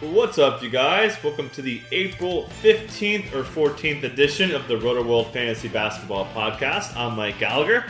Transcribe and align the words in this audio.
What's 0.00 0.38
up, 0.38 0.62
you 0.62 0.70
guys? 0.70 1.20
Welcome 1.24 1.50
to 1.50 1.60
the 1.60 1.80
April 1.90 2.48
15th 2.62 3.34
or 3.34 3.42
14th 3.42 4.04
edition 4.04 4.54
of 4.54 4.68
the 4.68 4.76
Roto 4.76 5.02
World 5.02 5.32
Fantasy 5.32 5.66
Basketball 5.66 6.26
Podcast. 6.26 6.96
I'm 6.96 7.16
Mike 7.16 7.40
Gallagher. 7.40 7.84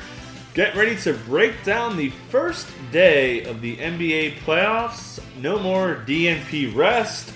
Get 0.54 0.74
ready 0.74 0.96
to 1.00 1.12
break 1.12 1.62
down 1.64 1.98
the 1.98 2.08
first 2.30 2.66
day 2.90 3.44
of 3.44 3.60
the 3.60 3.76
NBA 3.76 4.36
playoffs. 4.36 5.22
No 5.36 5.58
more 5.58 6.02
DNP 6.06 6.74
rest. 6.74 7.30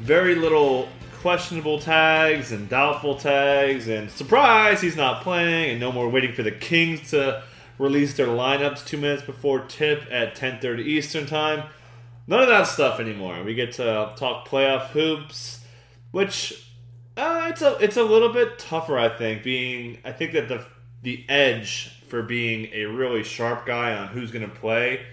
Very 0.00 0.34
little 0.34 0.90
questionable 1.22 1.78
tags 1.78 2.52
and 2.52 2.68
doubtful 2.68 3.14
tags, 3.14 3.88
and 3.88 4.10
surprise, 4.10 4.82
he's 4.82 4.96
not 4.96 5.22
playing, 5.22 5.70
and 5.70 5.80
no 5.80 5.90
more 5.92 6.10
waiting 6.10 6.34
for 6.34 6.42
the 6.42 6.52
Kings 6.52 7.08
to 7.12 7.42
release 7.78 8.12
their 8.12 8.26
lineups 8.26 8.84
two 8.84 8.98
minutes 8.98 9.22
before 9.22 9.60
tip 9.60 10.02
at 10.10 10.34
10:30 10.34 10.82
Eastern 10.84 11.24
Time. 11.24 11.62
None 12.28 12.42
of 12.42 12.48
that 12.48 12.66
stuff 12.66 13.00
anymore. 13.00 13.42
We 13.42 13.54
get 13.54 13.72
to 13.72 14.12
talk 14.14 14.46
playoff 14.46 14.88
hoops, 14.88 15.64
which 16.10 16.70
uh, 17.16 17.46
it's 17.48 17.62
a 17.62 17.78
it's 17.78 17.96
a 17.96 18.02
little 18.02 18.28
bit 18.28 18.58
tougher, 18.58 18.98
I 18.98 19.08
think. 19.08 19.42
Being 19.42 19.98
I 20.04 20.12
think 20.12 20.32
that 20.32 20.46
the 20.46 20.64
the 21.02 21.24
edge 21.30 22.02
for 22.06 22.22
being 22.22 22.68
a 22.74 22.84
really 22.84 23.24
sharp 23.24 23.64
guy 23.64 23.94
on 23.94 24.08
who's 24.08 24.30
going 24.30 24.48
to 24.48 24.54
play 24.54 25.06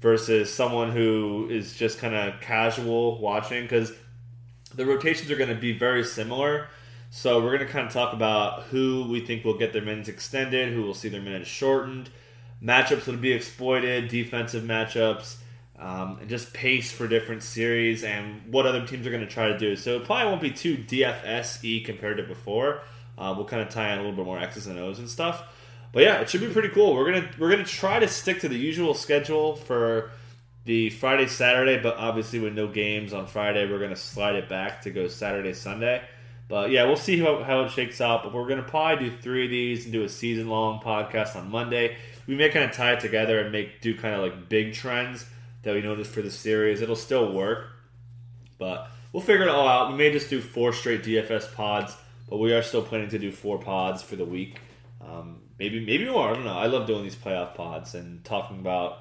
versus 0.00 0.52
someone 0.52 0.92
who 0.92 1.46
is 1.50 1.76
just 1.76 1.98
kind 1.98 2.14
of 2.14 2.40
casual 2.40 3.20
watching 3.20 3.62
because 3.62 3.92
the 4.74 4.86
rotations 4.86 5.30
are 5.30 5.36
going 5.36 5.50
to 5.50 5.54
be 5.54 5.76
very 5.76 6.04
similar. 6.04 6.68
So 7.10 7.42
we're 7.42 7.56
going 7.56 7.66
to 7.66 7.72
kind 7.72 7.86
of 7.86 7.92
talk 7.92 8.14
about 8.14 8.64
who 8.64 9.06
we 9.10 9.20
think 9.20 9.44
will 9.44 9.58
get 9.58 9.74
their 9.74 9.82
minutes 9.82 10.08
extended, 10.08 10.72
who 10.72 10.82
will 10.82 10.94
see 10.94 11.08
their 11.08 11.20
minutes 11.20 11.48
shortened, 11.48 12.08
matchups 12.62 13.04
that'll 13.04 13.16
be 13.16 13.32
exploited, 13.32 14.08
defensive 14.08 14.64
matchups 14.64 15.36
um, 15.78 16.18
and 16.20 16.28
just 16.28 16.52
pace 16.52 16.90
for 16.90 17.06
different 17.06 17.42
series 17.42 18.02
and 18.02 18.40
what 18.50 18.66
other 18.66 18.86
teams 18.86 19.06
are 19.06 19.10
going 19.10 19.22
to 19.22 19.28
try 19.28 19.48
to 19.48 19.58
do. 19.58 19.76
So 19.76 19.96
it 19.96 20.04
probably 20.04 20.26
won't 20.26 20.40
be 20.40 20.50
too 20.50 20.76
DFS 20.76 21.84
compared 21.84 22.16
to 22.16 22.22
before. 22.22 22.80
Uh, 23.18 23.34
we'll 23.36 23.46
kind 23.46 23.62
of 23.62 23.68
tie 23.68 23.92
in 23.92 23.98
a 23.98 24.02
little 24.02 24.16
bit 24.16 24.24
more 24.24 24.38
X's 24.38 24.66
and 24.66 24.78
O's 24.78 24.98
and 24.98 25.08
stuff. 25.08 25.42
But 25.92 26.02
yeah, 26.02 26.20
it 26.20 26.28
should 26.28 26.40
be 26.42 26.48
pretty 26.48 26.68
cool. 26.70 26.94
We're 26.94 27.10
gonna 27.10 27.30
we're 27.38 27.50
gonna 27.50 27.64
try 27.64 27.98
to 27.98 28.08
stick 28.08 28.40
to 28.40 28.48
the 28.48 28.56
usual 28.56 28.92
schedule 28.92 29.56
for 29.56 30.10
the 30.64 30.90
Friday 30.90 31.26
Saturday, 31.26 31.80
but 31.80 31.96
obviously 31.96 32.38
with 32.38 32.52
no 32.52 32.66
games 32.66 33.14
on 33.14 33.26
Friday, 33.26 33.70
we're 33.70 33.78
gonna 33.78 33.96
slide 33.96 34.34
it 34.34 34.48
back 34.48 34.82
to 34.82 34.90
go 34.90 35.08
Saturday 35.08 35.54
Sunday. 35.54 36.02
But 36.48 36.70
yeah, 36.70 36.84
we'll 36.84 36.96
see 36.96 37.18
how, 37.18 37.42
how 37.42 37.62
it 37.62 37.70
shakes 37.70 38.00
out. 38.00 38.24
But 38.24 38.34
we're 38.34 38.48
gonna 38.48 38.62
probably 38.62 39.08
do 39.08 39.16
three 39.16 39.44
of 39.44 39.50
these 39.50 39.84
and 39.84 39.92
do 39.92 40.02
a 40.02 40.08
season 40.08 40.48
long 40.48 40.80
podcast 40.80 41.34
on 41.34 41.50
Monday. 41.50 41.96
We 42.26 42.34
may 42.34 42.50
kind 42.50 42.66
of 42.66 42.72
tie 42.72 42.92
it 42.92 43.00
together 43.00 43.40
and 43.40 43.50
make 43.50 43.80
do 43.80 43.96
kind 43.96 44.14
of 44.14 44.20
like 44.20 44.50
big 44.50 44.74
trends 44.74 45.24
that 45.66 45.74
we 45.74 45.82
noticed 45.82 46.12
for 46.12 46.22
the 46.22 46.30
series. 46.30 46.80
It'll 46.80 46.94
still 46.94 47.32
work, 47.32 47.66
but 48.56 48.88
we'll 49.12 49.20
figure 49.20 49.42
it 49.42 49.48
all 49.48 49.66
out. 49.66 49.90
We 49.90 49.98
may 49.98 50.12
just 50.12 50.30
do 50.30 50.40
four 50.40 50.72
straight 50.72 51.02
DFS 51.02 51.52
pods, 51.54 51.92
but 52.30 52.36
we 52.36 52.52
are 52.52 52.62
still 52.62 52.82
planning 52.82 53.08
to 53.08 53.18
do 53.18 53.32
four 53.32 53.58
pods 53.58 54.00
for 54.00 54.14
the 54.14 54.24
week. 54.24 54.60
Um, 55.04 55.40
maybe 55.58 55.84
maybe 55.84 56.08
more. 56.08 56.30
I 56.30 56.34
don't 56.34 56.44
know. 56.44 56.56
I 56.56 56.66
love 56.66 56.86
doing 56.86 57.02
these 57.02 57.16
playoff 57.16 57.56
pods 57.56 57.96
and 57.96 58.24
talking 58.24 58.60
about 58.60 59.00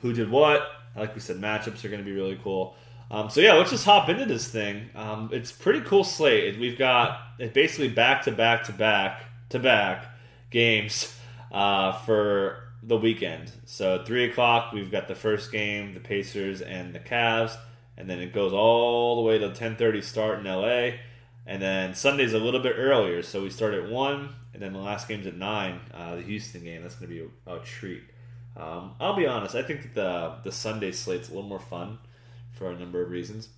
who 0.00 0.14
did 0.14 0.30
what. 0.30 0.66
Like 0.96 1.14
we 1.14 1.20
said, 1.20 1.36
matchups 1.36 1.84
are 1.84 1.90
going 1.90 2.00
to 2.00 2.06
be 2.06 2.16
really 2.16 2.40
cool. 2.42 2.74
Um, 3.10 3.28
so 3.28 3.42
yeah, 3.42 3.52
let's 3.52 3.70
just 3.70 3.84
hop 3.84 4.08
into 4.08 4.24
this 4.24 4.48
thing. 4.48 4.88
Um, 4.94 5.28
it's 5.30 5.52
pretty 5.52 5.82
cool 5.82 6.04
slate. 6.04 6.58
We've 6.58 6.78
got 6.78 7.20
basically 7.52 7.88
back 7.88 8.22
to 8.22 8.32
back 8.32 8.64
to 8.64 8.72
back 8.72 9.24
to 9.50 9.58
back 9.58 10.06
games 10.50 11.14
uh, 11.52 11.92
for 11.92 12.67
the 12.82 12.96
weekend. 12.96 13.52
So 13.64 14.04
three 14.04 14.24
o'clock, 14.24 14.72
we've 14.72 14.90
got 14.90 15.08
the 15.08 15.14
first 15.14 15.50
game, 15.50 15.94
the 15.94 16.00
Pacers 16.00 16.60
and 16.60 16.94
the 16.94 17.00
Cavs, 17.00 17.56
and 17.96 18.08
then 18.08 18.20
it 18.20 18.32
goes 18.32 18.52
all 18.52 19.16
the 19.16 19.22
way 19.22 19.38
to 19.38 19.52
ten 19.52 19.76
thirty 19.76 20.00
start 20.00 20.38
in 20.38 20.44
LA, 20.44 20.98
and 21.46 21.60
then 21.60 21.94
Sunday's 21.94 22.32
a 22.32 22.38
little 22.38 22.60
bit 22.60 22.74
earlier, 22.76 23.22
so 23.22 23.42
we 23.42 23.50
start 23.50 23.74
at 23.74 23.88
one, 23.88 24.30
and 24.54 24.62
then 24.62 24.72
the 24.72 24.78
last 24.78 25.08
game's 25.08 25.26
at 25.26 25.36
nine. 25.36 25.80
Uh, 25.92 26.16
the 26.16 26.22
Houston 26.22 26.62
game, 26.62 26.82
that's 26.82 26.94
going 26.94 27.08
to 27.10 27.14
be 27.14 27.30
a, 27.46 27.56
a 27.56 27.60
treat. 27.60 28.02
Um, 28.56 28.94
I'll 29.00 29.16
be 29.16 29.26
honest, 29.26 29.54
I 29.54 29.62
think 29.62 29.94
the 29.94 30.36
the 30.44 30.52
Sunday 30.52 30.92
slate's 30.92 31.28
a 31.28 31.32
little 31.32 31.48
more 31.48 31.60
fun 31.60 31.98
for 32.52 32.70
a 32.70 32.78
number 32.78 33.02
of 33.02 33.10
reasons, 33.10 33.48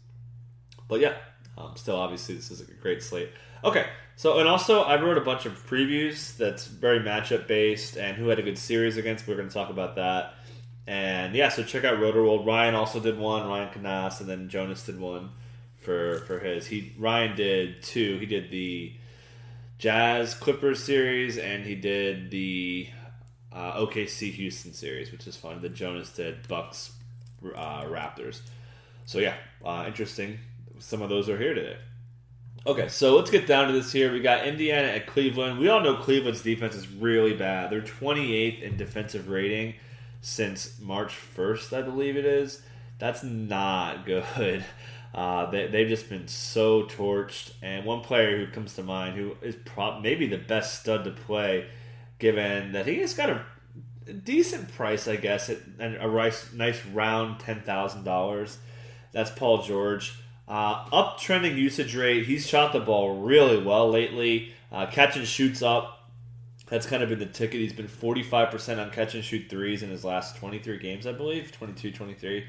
but 0.88 1.00
yeah, 1.00 1.14
um, 1.59 1.72
still 1.77 1.97
obviously 1.97 2.34
this 2.34 2.50
is 2.50 2.61
a 2.61 2.65
great 2.65 3.03
slate. 3.03 3.31
Okay, 3.62 3.87
so, 4.21 4.38
and 4.38 4.47
also, 4.47 4.83
I 4.83 5.00
wrote 5.00 5.16
a 5.16 5.22
bunch 5.22 5.47
of 5.47 5.66
previews 5.66 6.37
that's 6.37 6.66
very 6.66 7.00
matchup 7.00 7.47
based 7.47 7.97
and 7.97 8.19
who 8.19 8.28
had 8.28 8.38
a 8.38 8.43
good 8.43 8.59
series 8.59 8.99
against. 8.99 9.27
We're 9.27 9.37
going 9.37 9.49
to 9.49 9.55
talk 9.55 9.71
about 9.71 9.97
that. 9.97 10.34
And 10.87 11.34
yeah, 11.34 11.49
so 11.49 11.62
check 11.62 11.84
out 11.84 11.99
Roto 11.99 12.22
World. 12.22 12.47
Ryan 12.47 12.75
also 12.75 13.00
did 13.00 13.19
one, 13.19 13.49
Ryan 13.49 13.72
Canas, 13.72 14.21
and 14.21 14.28
then 14.28 14.50
Jonas 14.50 14.84
did 14.84 15.00
one 15.00 15.31
for 15.78 16.19
for 16.27 16.39
his. 16.39 16.66
He 16.66 16.93
Ryan 16.99 17.34
did 17.34 17.83
two. 17.83 18.19
He 18.19 18.27
did 18.27 18.50
the 18.50 18.93
Jazz 19.78 20.34
Clippers 20.34 20.84
series, 20.84 21.39
and 21.39 21.65
he 21.65 21.75
did 21.75 22.31
the 22.31 22.89
uh, 23.50 23.81
OKC 23.81 24.33
Houston 24.33 24.75
series, 24.75 25.12
which 25.12 25.27
is 25.27 25.34
fun. 25.34 25.62
The 25.62 25.71
Jonas 25.71 26.10
did 26.10 26.47
Bucks 26.47 26.93
uh, 27.43 27.84
Raptors. 27.84 28.43
So 29.06 29.19
yeah, 29.19 29.37
uh, 29.65 29.84
interesting. 29.87 30.41
Some 30.80 31.02
of 31.02 31.08
those 31.08 31.28
are 31.28 31.38
here 31.38 31.54
today. 31.54 31.76
Okay, 32.66 32.88
so 32.88 33.16
let's 33.16 33.30
get 33.30 33.46
down 33.46 33.68
to 33.68 33.72
this 33.72 33.91
here. 33.91 34.12
We 34.12 34.20
got 34.20 34.46
Indiana 34.46 34.88
at 34.88 35.06
Cleveland. 35.06 35.58
We 35.58 35.68
all 35.68 35.80
know 35.80 35.94
Cleveland's 35.96 36.42
defense 36.42 36.74
is 36.74 36.88
really 36.88 37.34
bad. 37.34 37.70
They're 37.70 37.80
28th 37.80 38.62
in 38.62 38.76
defensive 38.76 39.28
rating 39.28 39.74
since 40.20 40.78
March 40.78 41.14
1st, 41.36 41.72
I 41.78 41.82
believe 41.82 42.16
it 42.16 42.26
is. 42.26 42.62
That's 42.98 43.22
not 43.22 44.04
good. 44.06 44.64
Uh, 45.14 45.50
they, 45.50 45.68
they've 45.68 45.88
just 45.88 46.08
been 46.08 46.28
so 46.28 46.84
torched. 46.84 47.52
And 47.62 47.86
one 47.86 48.02
player 48.02 48.36
who 48.38 48.52
comes 48.52 48.74
to 48.74 48.82
mind, 48.82 49.16
who 49.16 49.36
is 49.42 49.56
prob- 49.56 50.02
maybe 50.02 50.26
the 50.26 50.38
best 50.38 50.80
stud 50.80 51.04
to 51.04 51.10
play, 51.10 51.66
given 52.18 52.72
that 52.72 52.86
he 52.86 52.97
has 52.97 53.14
got 53.14 53.30
a 53.30 53.42
decent 54.12 54.70
price, 54.74 55.08
I 55.08 55.16
guess, 55.16 55.48
and 55.48 55.97
a 55.97 56.32
nice 56.54 56.86
round 56.86 57.41
$10,000. 57.41 58.56
That's 59.12 59.30
Paul 59.30 59.62
George. 59.62 60.14
Uh, 60.50 60.84
uptrending 60.87 61.55
usage 61.55 61.94
rate. 61.94 62.27
He's 62.27 62.44
shot 62.44 62.72
the 62.72 62.81
ball 62.81 63.21
really 63.21 63.62
well 63.62 63.88
lately. 63.88 64.53
Uh, 64.72 64.84
catch 64.87 65.15
and 65.16 65.25
shoots 65.25 65.62
up. 65.62 66.11
That's 66.66 66.87
kind 66.87 67.05
of 67.05 67.09
been 67.09 67.21
the 67.21 67.27
ticket. 67.27 67.61
He's 67.61 67.72
been 67.72 67.87
45% 67.87 68.83
on 68.84 68.91
catch 68.91 69.15
and 69.15 69.25
shoot 69.25 69.49
threes 69.49 69.84
in 69.84 69.91
his 69.91 70.05
last 70.05 70.37
23 70.39 70.78
games, 70.78 71.06
I 71.06 71.12
believe, 71.12 71.53
22, 71.53 71.93
23, 71.93 72.44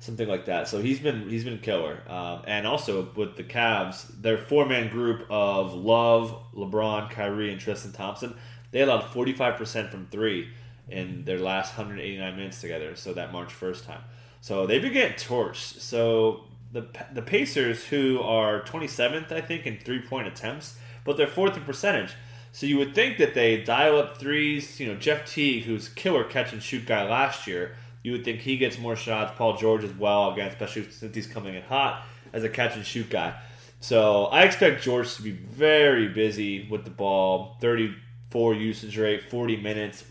something 0.00 0.26
like 0.26 0.46
that. 0.46 0.68
So 0.68 0.80
he's 0.80 0.98
been 0.98 1.28
he's 1.28 1.44
been 1.44 1.58
killer. 1.58 2.00
Um, 2.08 2.44
and 2.46 2.66
also 2.66 3.10
with 3.14 3.36
the 3.36 3.44
Cavs, 3.44 4.06
their 4.22 4.38
four 4.38 4.64
man 4.64 4.88
group 4.88 5.26
of 5.28 5.74
Love, 5.74 6.34
LeBron, 6.54 7.10
Kyrie, 7.10 7.52
and 7.52 7.60
Tristan 7.60 7.92
Thompson, 7.92 8.34
they 8.70 8.80
allowed 8.80 9.02
45% 9.02 9.90
from 9.90 10.06
three 10.06 10.48
in 10.88 11.26
their 11.26 11.38
last 11.38 11.76
189 11.76 12.36
minutes 12.36 12.62
together. 12.62 12.96
So 12.96 13.12
that 13.12 13.32
March 13.32 13.50
1st 13.50 13.84
time. 13.84 14.00
So 14.40 14.66
they've 14.66 14.80
been 14.80 14.94
getting 14.94 15.18
torched. 15.18 15.80
So 15.80 16.44
the 16.74 16.86
the 17.12 17.22
Pacers, 17.22 17.84
who 17.84 18.20
are 18.20 18.60
27th, 18.62 19.32
I 19.32 19.40
think, 19.40 19.64
in 19.64 19.78
three 19.78 20.02
point 20.02 20.26
attempts, 20.26 20.76
but 21.04 21.16
they're 21.16 21.26
fourth 21.26 21.56
in 21.56 21.62
percentage. 21.62 22.12
So 22.52 22.66
you 22.66 22.76
would 22.78 22.94
think 22.94 23.18
that 23.18 23.34
they 23.34 23.62
dial 23.62 23.98
up 23.98 24.18
threes. 24.18 24.78
You 24.78 24.88
know, 24.88 24.96
Jeff 24.96 25.24
Teague, 25.24 25.64
who's 25.64 25.88
killer 25.88 26.24
catch 26.24 26.52
and 26.52 26.62
shoot 26.62 26.84
guy 26.84 27.08
last 27.08 27.46
year, 27.46 27.76
you 28.02 28.12
would 28.12 28.24
think 28.24 28.40
he 28.40 28.56
gets 28.56 28.78
more 28.78 28.96
shots. 28.96 29.32
Paul 29.36 29.56
George 29.56 29.84
as 29.84 29.92
well, 29.94 30.32
again, 30.32 30.48
especially 30.48 30.90
since 30.90 31.14
he's 31.14 31.26
coming 31.26 31.54
in 31.54 31.62
hot 31.62 32.04
as 32.32 32.44
a 32.44 32.48
catch 32.48 32.76
and 32.76 32.84
shoot 32.84 33.08
guy. 33.08 33.34
So 33.80 34.26
I 34.26 34.42
expect 34.42 34.82
George 34.82 35.14
to 35.16 35.22
be 35.22 35.30
very 35.30 36.08
busy 36.08 36.66
with 36.68 36.84
the 36.84 36.90
ball. 36.90 37.56
34 37.60 38.54
usage 38.54 38.98
rate, 38.98 39.22
40 39.30 39.56
minutes. 39.58 40.04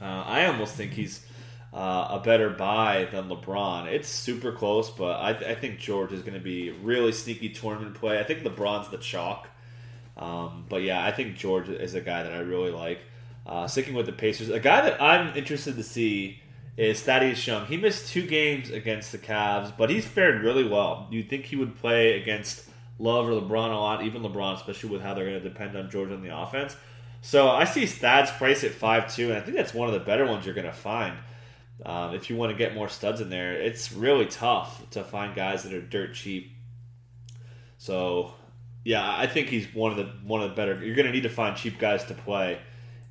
Uh, 0.00 0.22
I 0.26 0.46
almost 0.46 0.74
think 0.74 0.92
he's 0.92 1.26
uh, 1.74 2.06
a 2.10 2.20
better 2.24 2.50
buy 2.50 3.08
than 3.10 3.28
LeBron. 3.28 3.86
It's 3.86 4.08
super 4.08 4.52
close, 4.52 4.90
but 4.90 5.20
I, 5.20 5.32
th- 5.32 5.50
I 5.50 5.60
think 5.60 5.80
George 5.80 6.12
is 6.12 6.22
going 6.22 6.34
to 6.34 6.40
be 6.40 6.70
really 6.70 7.10
sneaky 7.10 7.48
tournament 7.48 7.96
play. 7.96 8.20
I 8.20 8.22
think 8.22 8.44
LeBron's 8.44 8.90
the 8.90 8.98
chalk. 8.98 9.48
Um, 10.16 10.66
but 10.68 10.82
yeah, 10.82 11.04
I 11.04 11.10
think 11.10 11.36
George 11.36 11.68
is 11.68 11.94
a 11.94 12.00
guy 12.00 12.22
that 12.22 12.32
I 12.32 12.38
really 12.38 12.70
like. 12.70 13.00
Uh, 13.44 13.66
sticking 13.66 13.92
with 13.92 14.06
the 14.06 14.12
Pacers, 14.12 14.48
a 14.48 14.60
guy 14.60 14.80
that 14.82 15.02
I'm 15.02 15.36
interested 15.36 15.76
to 15.76 15.82
see 15.82 16.40
is 16.76 17.02
Thaddeus 17.02 17.46
Young. 17.46 17.66
He 17.66 17.76
missed 17.76 18.08
two 18.08 18.26
games 18.26 18.70
against 18.70 19.12
the 19.12 19.18
Cavs, 19.18 19.76
but 19.76 19.90
he's 19.90 20.06
fared 20.06 20.42
really 20.42 20.66
well. 20.66 21.08
You'd 21.10 21.28
think 21.28 21.44
he 21.44 21.56
would 21.56 21.76
play 21.76 22.20
against 22.20 22.70
Love 22.98 23.28
or 23.28 23.32
LeBron 23.32 23.70
a 23.70 23.74
lot, 23.74 24.04
even 24.04 24.22
LeBron, 24.22 24.54
especially 24.54 24.90
with 24.90 25.02
how 25.02 25.12
they're 25.12 25.28
going 25.28 25.42
to 25.42 25.48
depend 25.48 25.76
on 25.76 25.90
George 25.90 26.10
on 26.10 26.22
the 26.22 26.36
offense. 26.36 26.76
So 27.20 27.48
I 27.48 27.64
see 27.64 27.84
Thad's 27.84 28.30
price 28.30 28.64
at 28.64 28.70
five 28.70 29.12
two, 29.12 29.30
and 29.30 29.38
I 29.38 29.40
think 29.40 29.56
that's 29.56 29.74
one 29.74 29.88
of 29.88 29.94
the 29.94 30.00
better 30.00 30.24
ones 30.24 30.46
you're 30.46 30.54
going 30.54 30.66
to 30.66 30.72
find. 30.72 31.16
Um, 31.84 32.14
if 32.14 32.30
you 32.30 32.36
want 32.36 32.52
to 32.52 32.56
get 32.56 32.74
more 32.74 32.88
studs 32.88 33.20
in 33.20 33.30
there, 33.30 33.54
it's 33.54 33.92
really 33.92 34.26
tough 34.26 34.88
to 34.90 35.02
find 35.02 35.34
guys 35.34 35.64
that 35.64 35.72
are 35.72 35.80
dirt 35.80 36.14
cheap. 36.14 36.52
So, 37.78 38.32
yeah, 38.84 39.16
I 39.16 39.26
think 39.26 39.48
he's 39.48 39.66
one 39.74 39.90
of 39.90 39.96
the 39.96 40.04
one 40.24 40.42
of 40.42 40.50
the 40.50 40.56
better. 40.56 40.82
You're 40.84 40.94
going 40.94 41.06
to 41.06 41.12
need 41.12 41.24
to 41.24 41.28
find 41.28 41.56
cheap 41.56 41.78
guys 41.78 42.04
to 42.04 42.14
play, 42.14 42.58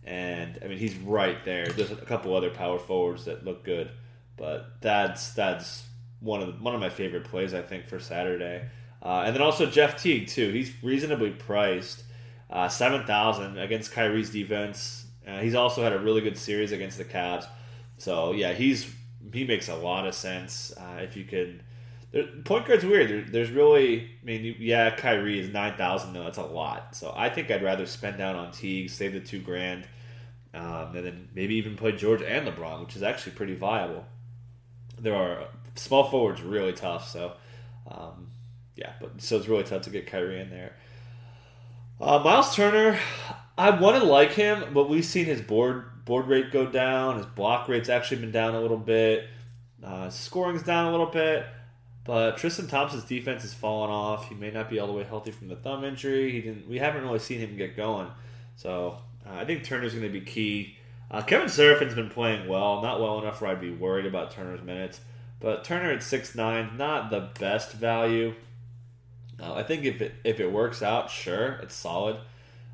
and 0.04 0.58
I 0.64 0.68
mean 0.68 0.78
he's 0.78 0.96
right 0.96 1.44
there. 1.44 1.68
There's 1.68 1.92
a 1.92 1.96
couple 1.98 2.36
other 2.36 2.50
power 2.50 2.80
forwards 2.80 3.26
that 3.26 3.44
look 3.44 3.64
good, 3.64 3.92
but 4.38 4.82
that's 4.82 5.34
that's 5.34 5.86
one 6.22 6.42
of 6.42 6.48
the, 6.48 6.64
one 6.64 6.74
of 6.74 6.80
my 6.80 6.90
favorite 6.90 7.26
plays 7.26 7.54
I 7.54 7.62
think 7.62 7.88
for 7.88 8.00
Saturday. 8.00 8.70
Uh, 9.02 9.24
and 9.26 9.36
then 9.36 9.42
also 9.42 9.66
Jeff 9.66 10.02
Teague 10.02 10.28
too. 10.28 10.52
He's 10.52 10.72
reasonably 10.82 11.32
priced, 11.32 12.04
uh, 12.50 12.70
seven 12.70 13.06
thousand 13.06 13.58
against 13.58 13.92
Kyrie's 13.92 14.30
defense. 14.30 15.06
Uh, 15.28 15.40
he's 15.40 15.56
also 15.56 15.84
had 15.84 15.94
a 15.94 16.00
really 16.00 16.22
good 16.22 16.38
series 16.38 16.72
against 16.72 16.98
the 16.98 17.06
Cavs. 17.06 17.46
So 18.04 18.34
yeah, 18.34 18.52
he's 18.52 18.94
he 19.32 19.46
makes 19.46 19.70
a 19.70 19.76
lot 19.76 20.06
of 20.06 20.14
sense 20.14 20.74
uh, 20.78 21.00
if 21.00 21.16
you 21.16 21.24
can. 21.24 21.62
Point 22.44 22.68
guard's 22.68 22.84
weird. 22.84 23.10
There, 23.10 23.22
there's 23.22 23.50
really, 23.50 24.02
I 24.22 24.26
mean, 24.26 24.56
yeah, 24.60 24.94
Kyrie 24.94 25.40
is 25.40 25.50
nine 25.54 25.78
thousand 25.78 26.12
though. 26.12 26.26
That's 26.26 26.38
a 26.38 26.44
lot. 26.44 26.98
So 26.98 27.14
I 27.16 27.30
think 27.30 27.50
I'd 27.50 27.64
rather 27.64 27.86
spend 27.86 28.18
down 28.18 28.36
on 28.36 28.52
Teague, 28.52 28.90
save 28.90 29.14
the 29.14 29.22
two 29.22 29.40
grand, 29.40 29.88
um, 30.54 30.98
and 30.98 31.06
then 31.06 31.30
maybe 31.34 31.56
even 31.56 31.78
play 31.78 31.94
George 31.94 32.22
and 32.22 32.46
LeBron, 32.46 32.82
which 32.82 32.98
is 32.98 33.04
actually 33.04 33.32
pretty 33.38 33.56
viable. 33.56 34.06
There 35.00 35.16
are 35.16 35.48
small 35.76 36.10
forwards 36.10 36.42
really 36.42 36.74
tough. 36.74 37.10
So 37.10 37.32
um, 37.90 38.32
yeah, 38.76 38.92
but 39.00 39.22
so 39.22 39.38
it's 39.38 39.48
really 39.48 39.64
tough 39.64 39.84
to 39.84 39.90
get 39.90 40.08
Kyrie 40.08 40.42
in 40.42 40.50
there. 40.50 40.74
Uh, 42.02 42.20
Miles 42.20 42.54
Turner, 42.54 43.00
I 43.58 43.70
want 43.70 43.96
to 44.02 44.04
like 44.04 44.32
him, 44.32 44.74
but 44.74 44.90
we've 44.90 45.06
seen 45.06 45.26
his 45.26 45.42
board 45.42 45.86
board 46.06 46.28
rate 46.28 46.52
go 46.52 46.66
down. 46.66 47.18
His 47.18 47.26
block 47.26 47.68
rate's 47.68 47.90
actually 47.90 48.18
been 48.22 48.32
down 48.32 48.56
a 48.56 48.62
little 48.62 48.78
bit. 48.78 49.28
Uh, 49.84 50.10
scoring's 50.10 50.64
down 50.64 50.86
a 50.86 50.92
little 50.92 51.08
bit. 51.08 51.46
But 52.06 52.38
Tristan 52.38 52.68
Thompson's 52.68 53.06
defense 53.06 53.44
has 53.44 53.54
fallen 53.54 53.90
off. 53.90 54.28
He 54.28 54.36
may 54.36 54.52
not 54.52 54.70
be 54.70 54.80
all 54.80 54.88
the 54.88 54.94
way 54.94 55.04
healthy 55.04 55.32
from 55.32 55.48
the 55.48 55.56
thumb 55.56 55.84
injury. 55.84 56.32
He 56.32 56.42
didn't. 56.42 56.68
We 56.68 56.80
haven't 56.80 57.04
really 57.04 57.20
seen 57.20 57.40
him 57.40 57.56
get 57.56 57.78
going. 57.78 58.10
So 58.58 58.98
uh, 59.26 59.36
I 59.36 59.46
think 59.46 59.64
Turner's 59.64 59.94
going 59.94 60.06
to 60.06 60.12
be 60.12 60.22
key. 60.22 60.76
Uh, 61.10 61.22
Kevin 61.22 61.48
Seraphin's 61.48 61.96
been 61.96 62.10
playing 62.10 62.48
well, 62.48 62.82
not 62.82 63.00
well 63.00 63.20
enough 63.22 63.42
where 63.42 63.52
I'd 63.52 63.62
be 63.62 63.72
worried 63.72 64.06
about 64.06 64.32
Turner's 64.32 64.62
minutes. 64.62 65.00
But 65.40 65.64
Turner 65.64 65.92
at 65.92 66.04
six 66.04 66.36
nine, 66.36 66.78
not 66.78 67.10
the 67.10 67.30
best 67.40 67.74
value. 67.74 68.34
Uh, 69.40 69.54
I 69.54 69.64
think 69.64 69.86
if 69.86 70.02
it 70.02 70.14
if 70.24 70.40
it 70.40 70.52
works 70.52 70.82
out, 70.82 71.10
sure, 71.10 71.60
it's 71.62 71.76
solid. 71.76 72.18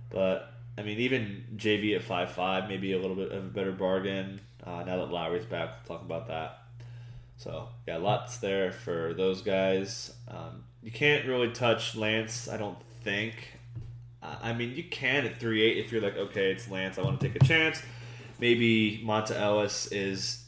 But 0.09 0.48
I 0.79 0.81
mean, 0.81 0.99
even 0.99 1.43
JV 1.57 1.97
at 1.97 2.03
five 2.03 2.31
five, 2.31 2.69
maybe 2.69 2.93
a 2.93 2.97
little 2.97 3.15
bit 3.15 3.33
of 3.33 3.43
a 3.43 3.47
better 3.47 3.73
bargain. 3.73 4.39
Uh, 4.65 4.83
now 4.85 4.95
that 4.95 5.11
Lowry's 5.11 5.45
back, 5.45 5.71
we'll 5.89 5.97
talk 5.97 6.05
about 6.05 6.27
that. 6.27 6.59
So 7.35 7.67
yeah, 7.85 7.97
lots 7.97 8.37
there 8.37 8.71
for 8.71 9.13
those 9.13 9.41
guys. 9.41 10.13
Um, 10.29 10.63
you 10.81 10.89
can't 10.89 11.25
really 11.25 11.51
touch 11.51 11.97
Lance, 11.97 12.47
I 12.47 12.55
don't 12.55 12.81
think. 13.03 13.35
Uh, 14.23 14.37
I 14.41 14.53
mean, 14.53 14.73
you 14.73 14.85
can 14.85 15.25
at 15.25 15.37
three 15.37 15.63
eight 15.63 15.83
if 15.83 15.91
you're 15.91 16.01
like, 16.01 16.15
okay, 16.15 16.49
it's 16.49 16.71
Lance, 16.71 16.97
I 16.97 17.01
want 17.01 17.19
to 17.19 17.27
take 17.27 17.35
a 17.41 17.45
chance. 17.45 17.81
Maybe 18.39 19.03
Monta 19.05 19.31
Ellis 19.31 19.87
is 19.91 20.45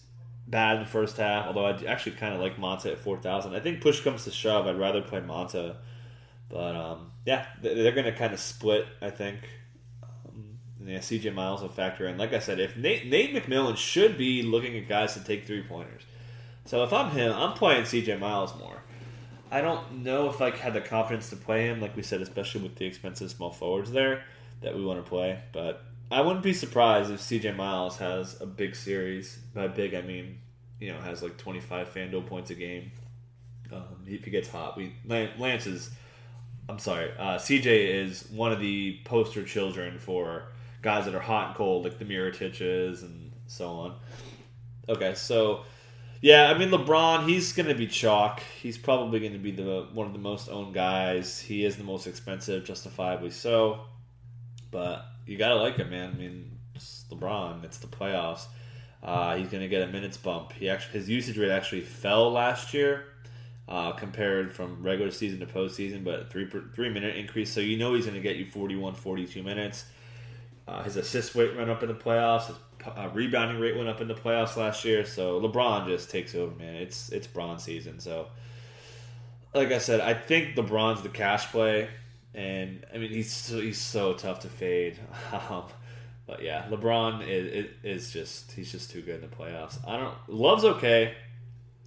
bad 0.47 0.77
in 0.77 0.83
the 0.83 0.89
first 0.89 1.17
half, 1.17 1.47
although 1.47 1.65
I 1.65 1.71
actually 1.85 2.15
kind 2.15 2.33
of 2.33 2.39
like 2.39 2.55
Monta 2.55 2.93
at 2.93 2.99
four 2.99 3.17
thousand. 3.17 3.53
I 3.53 3.59
think 3.59 3.81
push 3.81 3.99
comes 3.99 4.23
to 4.23 4.31
shove, 4.31 4.65
I'd 4.65 4.79
rather 4.79 5.01
play 5.01 5.19
Monta. 5.19 5.75
But 6.47 6.77
um, 6.77 7.11
yeah, 7.25 7.47
they're 7.61 7.91
going 7.91 8.05
to 8.05 8.13
kind 8.13 8.33
of 8.33 8.39
split, 8.39 8.85
I 9.01 9.09
think 9.09 9.39
yeah, 10.85 10.99
CJ 10.99 11.33
Miles 11.33 11.61
will 11.61 11.69
factor 11.69 12.07
in. 12.07 12.17
Like 12.17 12.33
I 12.33 12.39
said, 12.39 12.59
if 12.59 12.75
Nate, 12.77 13.07
Nate 13.07 13.33
McMillan 13.33 13.77
should 13.77 14.17
be 14.17 14.41
looking 14.41 14.77
at 14.77 14.87
guys 14.87 15.13
to 15.13 15.23
take 15.23 15.45
three 15.45 15.63
pointers. 15.63 16.03
So 16.65 16.83
if 16.83 16.93
I'm 16.93 17.11
him, 17.11 17.33
I'm 17.33 17.53
playing 17.53 17.83
CJ 17.83 18.19
Miles 18.19 18.57
more. 18.57 18.81
I 19.51 19.61
don't 19.61 20.03
know 20.03 20.29
if 20.29 20.41
I 20.41 20.51
had 20.51 20.73
the 20.73 20.81
confidence 20.81 21.29
to 21.31 21.35
play 21.35 21.67
him, 21.67 21.81
like 21.81 21.95
we 21.95 22.03
said, 22.03 22.21
especially 22.21 22.61
with 22.61 22.75
the 22.75 22.85
expensive 22.85 23.31
small 23.31 23.51
forwards 23.51 23.91
there 23.91 24.23
that 24.61 24.75
we 24.75 24.85
want 24.85 25.03
to 25.03 25.09
play. 25.09 25.39
But 25.51 25.83
I 26.09 26.21
wouldn't 26.21 26.43
be 26.43 26.53
surprised 26.53 27.11
if 27.11 27.19
CJ 27.19 27.55
Miles 27.55 27.97
has 27.97 28.39
a 28.39 28.45
big 28.45 28.75
series. 28.75 29.37
By 29.53 29.67
big, 29.67 29.93
I 29.93 30.01
mean 30.01 30.39
you 30.81 30.91
know 30.91 30.99
has 30.99 31.21
like 31.21 31.37
25 31.37 31.93
Fanduel 31.93 32.25
points 32.25 32.49
a 32.49 32.55
game. 32.55 32.91
Um, 33.71 34.03
if 34.05 34.25
he 34.25 34.31
gets 34.31 34.49
hot, 34.49 34.75
we 34.75 34.93
Lance 35.05 35.67
is. 35.67 35.91
I'm 36.67 36.79
sorry, 36.79 37.11
uh, 37.17 37.37
CJ 37.37 37.65
is 38.05 38.29
one 38.29 38.51
of 38.51 38.59
the 38.59 38.99
poster 39.03 39.43
children 39.43 39.97
for 39.97 40.43
guys 40.81 41.05
that 41.05 41.15
are 41.15 41.19
hot 41.19 41.47
and 41.47 41.55
cold, 41.55 41.83
like 41.83 41.99
the 41.99 42.05
Mirotiches 42.05 43.03
and 43.03 43.31
so 43.47 43.69
on. 43.69 43.95
Okay, 44.89 45.13
so 45.13 45.63
yeah, 46.21 46.51
I 46.51 46.57
mean 46.57 46.69
LeBron, 46.69 47.27
he's 47.27 47.53
going 47.53 47.69
to 47.69 47.75
be 47.75 47.87
chalk. 47.87 48.41
He's 48.61 48.77
probably 48.77 49.19
going 49.19 49.33
to 49.33 49.39
be 49.39 49.51
the 49.51 49.87
one 49.93 50.07
of 50.07 50.13
the 50.13 50.19
most 50.19 50.49
owned 50.49 50.73
guys. 50.73 51.39
He 51.39 51.65
is 51.65 51.77
the 51.77 51.83
most 51.83 52.07
expensive, 52.07 52.63
justifiably 52.63 53.31
so. 53.31 53.81
But 54.69 55.05
you 55.25 55.37
gotta 55.37 55.55
like 55.55 55.77
him, 55.77 55.89
man. 55.89 56.11
I 56.13 56.17
mean, 56.17 56.57
it's 56.75 57.05
LeBron. 57.09 57.63
It's 57.63 57.77
the 57.77 57.87
playoffs. 57.87 58.45
Uh, 59.03 59.35
he's 59.35 59.47
going 59.47 59.61
to 59.61 59.67
get 59.67 59.81
a 59.81 59.87
minutes 59.87 60.15
bump. 60.17 60.53
He 60.53 60.69
actually 60.69 60.99
his 60.99 61.09
usage 61.09 61.37
rate 61.37 61.51
actually 61.51 61.81
fell 61.81 62.31
last 62.31 62.73
year. 62.73 63.05
Uh, 63.67 63.93
compared 63.93 64.51
from 64.51 64.83
regular 64.83 65.11
season 65.11 65.39
to 65.39 65.45
postseason, 65.45 66.03
but 66.03 66.29
three 66.29 66.49
three 66.75 66.89
minute 66.89 67.15
increase. 67.15 67.49
So 67.49 67.61
you 67.61 67.77
know 67.77 67.93
he's 67.93 68.05
going 68.05 68.17
to 68.17 68.21
get 68.21 68.35
you 68.35 68.45
41, 68.45 68.95
42 68.95 69.41
minutes. 69.43 69.85
Uh, 70.67 70.83
his 70.83 70.95
assist 70.95 71.35
rate 71.35 71.55
went 71.55 71.69
up 71.69 71.83
in 71.83 71.89
the 71.89 71.95
playoffs. 71.95 72.47
His 72.47 72.55
uh, 72.85 73.09
rebounding 73.13 73.59
rate 73.59 73.75
went 73.75 73.89
up 73.89 74.01
in 74.01 74.07
the 74.07 74.13
playoffs 74.13 74.55
last 74.57 74.85
year. 74.85 75.05
So 75.05 75.39
LeBron 75.41 75.87
just 75.87 76.09
takes 76.09 76.35
over, 76.35 76.55
man. 76.55 76.75
It's 76.75 77.09
it's 77.09 77.27
Bron 77.27 77.59
season. 77.59 77.99
So, 77.99 78.27
like 79.53 79.71
I 79.71 79.79
said, 79.79 80.01
I 80.01 80.13
think 80.13 80.55
LeBron's 80.55 81.01
the 81.01 81.09
cash 81.09 81.47
play, 81.51 81.89
and 82.33 82.85
I 82.93 82.97
mean 82.97 83.09
he's 83.09 83.31
so, 83.31 83.59
he's 83.59 83.79
so 83.79 84.13
tough 84.13 84.39
to 84.41 84.49
fade. 84.49 84.97
Um, 85.49 85.63
but 86.27 86.43
yeah, 86.43 86.65
LeBron 86.69 87.27
is, 87.27 87.67
is 87.83 88.13
just 88.13 88.53
he's 88.53 88.71
just 88.71 88.89
too 88.89 89.01
good 89.01 89.15
in 89.15 89.21
the 89.21 89.35
playoffs. 89.35 89.77
I 89.85 89.97
don't 89.97 90.15
Love's 90.27 90.63
okay. 90.63 91.15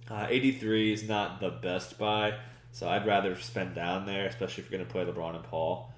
Uh, 0.07 0.27
83 0.29 0.93
is 0.93 1.07
not 1.07 1.39
the 1.39 1.49
best 1.49 1.97
buy, 1.97 2.35
so 2.71 2.87
I'd 2.87 3.07
rather 3.07 3.35
spend 3.37 3.73
down 3.73 4.05
there, 4.05 4.27
especially 4.27 4.63
if 4.63 4.69
you're 4.69 4.77
going 4.77 4.87
to 4.87 4.91
play 4.91 5.03
LeBron 5.03 5.35
and 5.35 5.43
Paul. 5.45 5.91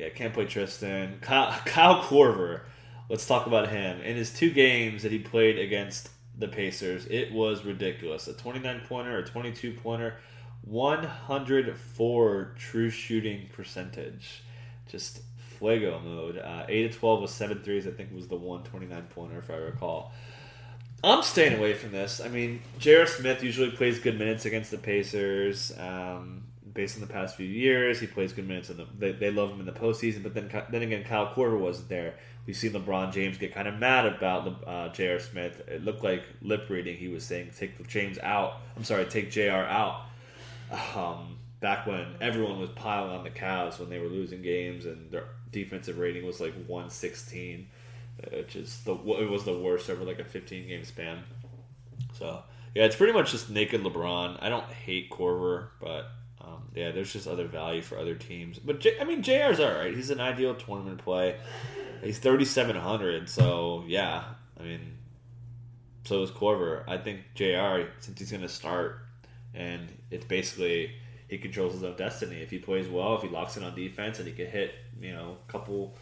Yeah, 0.00 0.08
can't 0.08 0.32
play 0.32 0.46
Tristan. 0.46 1.18
Kyle, 1.20 1.52
Kyle 1.66 2.02
Korver. 2.02 2.62
Let's 3.10 3.26
talk 3.26 3.46
about 3.46 3.68
him. 3.68 4.00
In 4.00 4.16
his 4.16 4.32
two 4.32 4.50
games 4.50 5.02
that 5.02 5.12
he 5.12 5.18
played 5.18 5.58
against 5.58 6.08
the 6.38 6.48
Pacers, 6.48 7.04
it 7.06 7.30
was 7.32 7.66
ridiculous. 7.66 8.26
A 8.26 8.32
29 8.32 8.80
pointer, 8.88 9.18
a 9.18 9.24
22 9.26 9.72
pointer, 9.74 10.16
104 10.62 12.54
true 12.56 12.88
shooting 12.88 13.50
percentage. 13.52 14.42
Just 14.88 15.20
fuego 15.36 16.00
mode. 16.02 16.38
Uh, 16.38 16.64
8 16.66 16.92
to 16.92 16.98
12 16.98 17.20
with 17.20 17.30
7 17.30 17.62
threes, 17.62 17.86
I 17.86 17.90
think 17.90 18.14
was 18.14 18.28
the 18.28 18.36
129 18.36 19.02
pointer, 19.10 19.38
if 19.38 19.50
I 19.50 19.56
recall. 19.56 20.14
I'm 21.04 21.22
staying 21.22 21.58
away 21.58 21.74
from 21.74 21.92
this. 21.92 22.22
I 22.24 22.28
mean, 22.28 22.62
J.R. 22.78 23.04
Smith 23.06 23.42
usually 23.42 23.70
plays 23.70 23.98
good 23.98 24.18
minutes 24.18 24.46
against 24.46 24.70
the 24.70 24.78
Pacers. 24.78 25.72
Um, 25.78 26.44
based 26.74 26.96
on 26.96 27.00
the 27.00 27.12
past 27.12 27.36
few 27.36 27.46
years. 27.46 28.00
He 28.00 28.06
plays 28.06 28.32
good 28.32 28.46
minutes, 28.46 28.70
and 28.70 28.86
they, 28.98 29.12
they 29.12 29.30
love 29.30 29.50
him 29.50 29.60
in 29.60 29.66
the 29.66 29.72
postseason. 29.72 30.22
But 30.22 30.34
then, 30.34 30.50
then 30.70 30.82
again, 30.82 31.04
Kyle 31.04 31.32
Korver 31.34 31.58
wasn't 31.58 31.88
there. 31.88 32.14
We've 32.46 32.56
seen 32.56 32.72
LeBron 32.72 33.12
James 33.12 33.38
get 33.38 33.54
kind 33.54 33.68
of 33.68 33.78
mad 33.78 34.06
about 34.06 34.64
uh, 34.66 34.88
J.R. 34.90 35.18
Smith. 35.18 35.62
It 35.68 35.84
looked 35.84 36.02
like 36.02 36.24
lip 36.42 36.68
reading. 36.68 36.96
He 36.96 37.08
was 37.08 37.24
saying, 37.24 37.50
"Take 37.56 37.86
James 37.88 38.18
out." 38.18 38.60
I'm 38.76 38.84
sorry, 38.84 39.04
take 39.04 39.30
J.R. 39.30 39.64
out. 39.64 40.02
Um, 40.96 41.38
back 41.60 41.86
when 41.86 42.06
everyone 42.20 42.58
was 42.58 42.70
piling 42.70 43.10
on 43.10 43.24
the 43.24 43.30
Cavs 43.30 43.78
when 43.78 43.90
they 43.90 43.98
were 43.98 44.08
losing 44.08 44.42
games, 44.42 44.86
and 44.86 45.10
their 45.10 45.24
defensive 45.52 45.98
rating 45.98 46.24
was 46.24 46.40
like 46.40 46.54
116, 46.66 47.68
which 48.32 48.56
is 48.56 48.80
the 48.84 48.94
it 48.94 49.30
was 49.30 49.44
the 49.44 49.56
worst 49.56 49.90
over 49.90 50.04
like 50.04 50.18
a 50.18 50.24
15 50.24 50.68
game 50.68 50.84
span. 50.84 51.22
So 52.14 52.42
yeah, 52.74 52.84
it's 52.84 52.96
pretty 52.96 53.12
much 53.12 53.32
just 53.32 53.50
naked 53.50 53.82
LeBron. 53.82 54.38
I 54.40 54.48
don't 54.48 54.70
hate 54.70 55.10
Korver, 55.10 55.68
but 55.80 56.10
um, 56.40 56.62
yeah, 56.74 56.90
there's 56.90 57.12
just 57.12 57.26
other 57.26 57.46
value 57.46 57.82
for 57.82 57.98
other 57.98 58.14
teams. 58.14 58.58
But 58.58 58.80
J- 58.80 58.98
I 59.00 59.04
mean, 59.04 59.22
Jr's 59.22 59.60
all 59.60 59.72
right. 59.72 59.94
He's 59.94 60.10
an 60.10 60.20
ideal 60.20 60.54
tournament 60.54 60.98
play. 60.98 61.36
He's 62.02 62.18
3,700, 62.18 63.28
so 63.28 63.84
yeah. 63.86 64.24
I 64.58 64.62
mean, 64.62 64.96
so 66.04 66.22
is 66.22 66.30
Korver. 66.30 66.84
I 66.88 66.96
think 66.96 67.20
Jr. 67.34 67.90
since 68.00 68.18
he's 68.18 68.30
going 68.30 68.42
to 68.42 68.48
start, 68.48 69.00
and 69.54 69.88
it's 70.10 70.24
basically 70.24 70.92
he 71.28 71.38
controls 71.38 71.74
his 71.74 71.82
own 71.82 71.96
destiny. 71.96 72.36
If 72.36 72.50
he 72.50 72.58
plays 72.58 72.88
well, 72.88 73.16
if 73.16 73.22
he 73.22 73.28
locks 73.28 73.56
in 73.56 73.62
on 73.62 73.74
defense, 73.74 74.18
and 74.18 74.26
he 74.26 74.34
can 74.34 74.46
hit, 74.46 74.74
you 75.00 75.12
know, 75.12 75.36
a 75.46 75.52
couple 75.52 75.94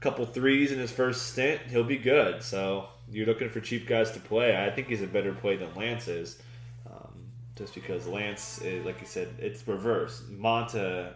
couple 0.00 0.26
threes 0.26 0.72
in 0.72 0.78
his 0.78 0.90
first 0.90 1.28
stint, 1.28 1.60
he'll 1.68 1.84
be 1.84 1.96
good. 1.96 2.42
So 2.42 2.88
you're 3.10 3.26
looking 3.26 3.48
for 3.48 3.60
cheap 3.60 3.86
guys 3.86 4.10
to 4.12 4.20
play, 4.20 4.56
I 4.56 4.70
think 4.70 4.88
he's 4.88 5.02
a 5.02 5.06
better 5.06 5.32
play 5.32 5.56
than 5.56 5.74
Lance 5.74 6.08
is. 6.08 6.40
Just 7.56 7.74
because 7.74 8.06
Lance, 8.06 8.60
is, 8.62 8.84
like 8.84 9.00
you 9.00 9.06
said, 9.06 9.28
it's 9.38 9.66
reverse. 9.68 10.22
Monta, 10.30 11.12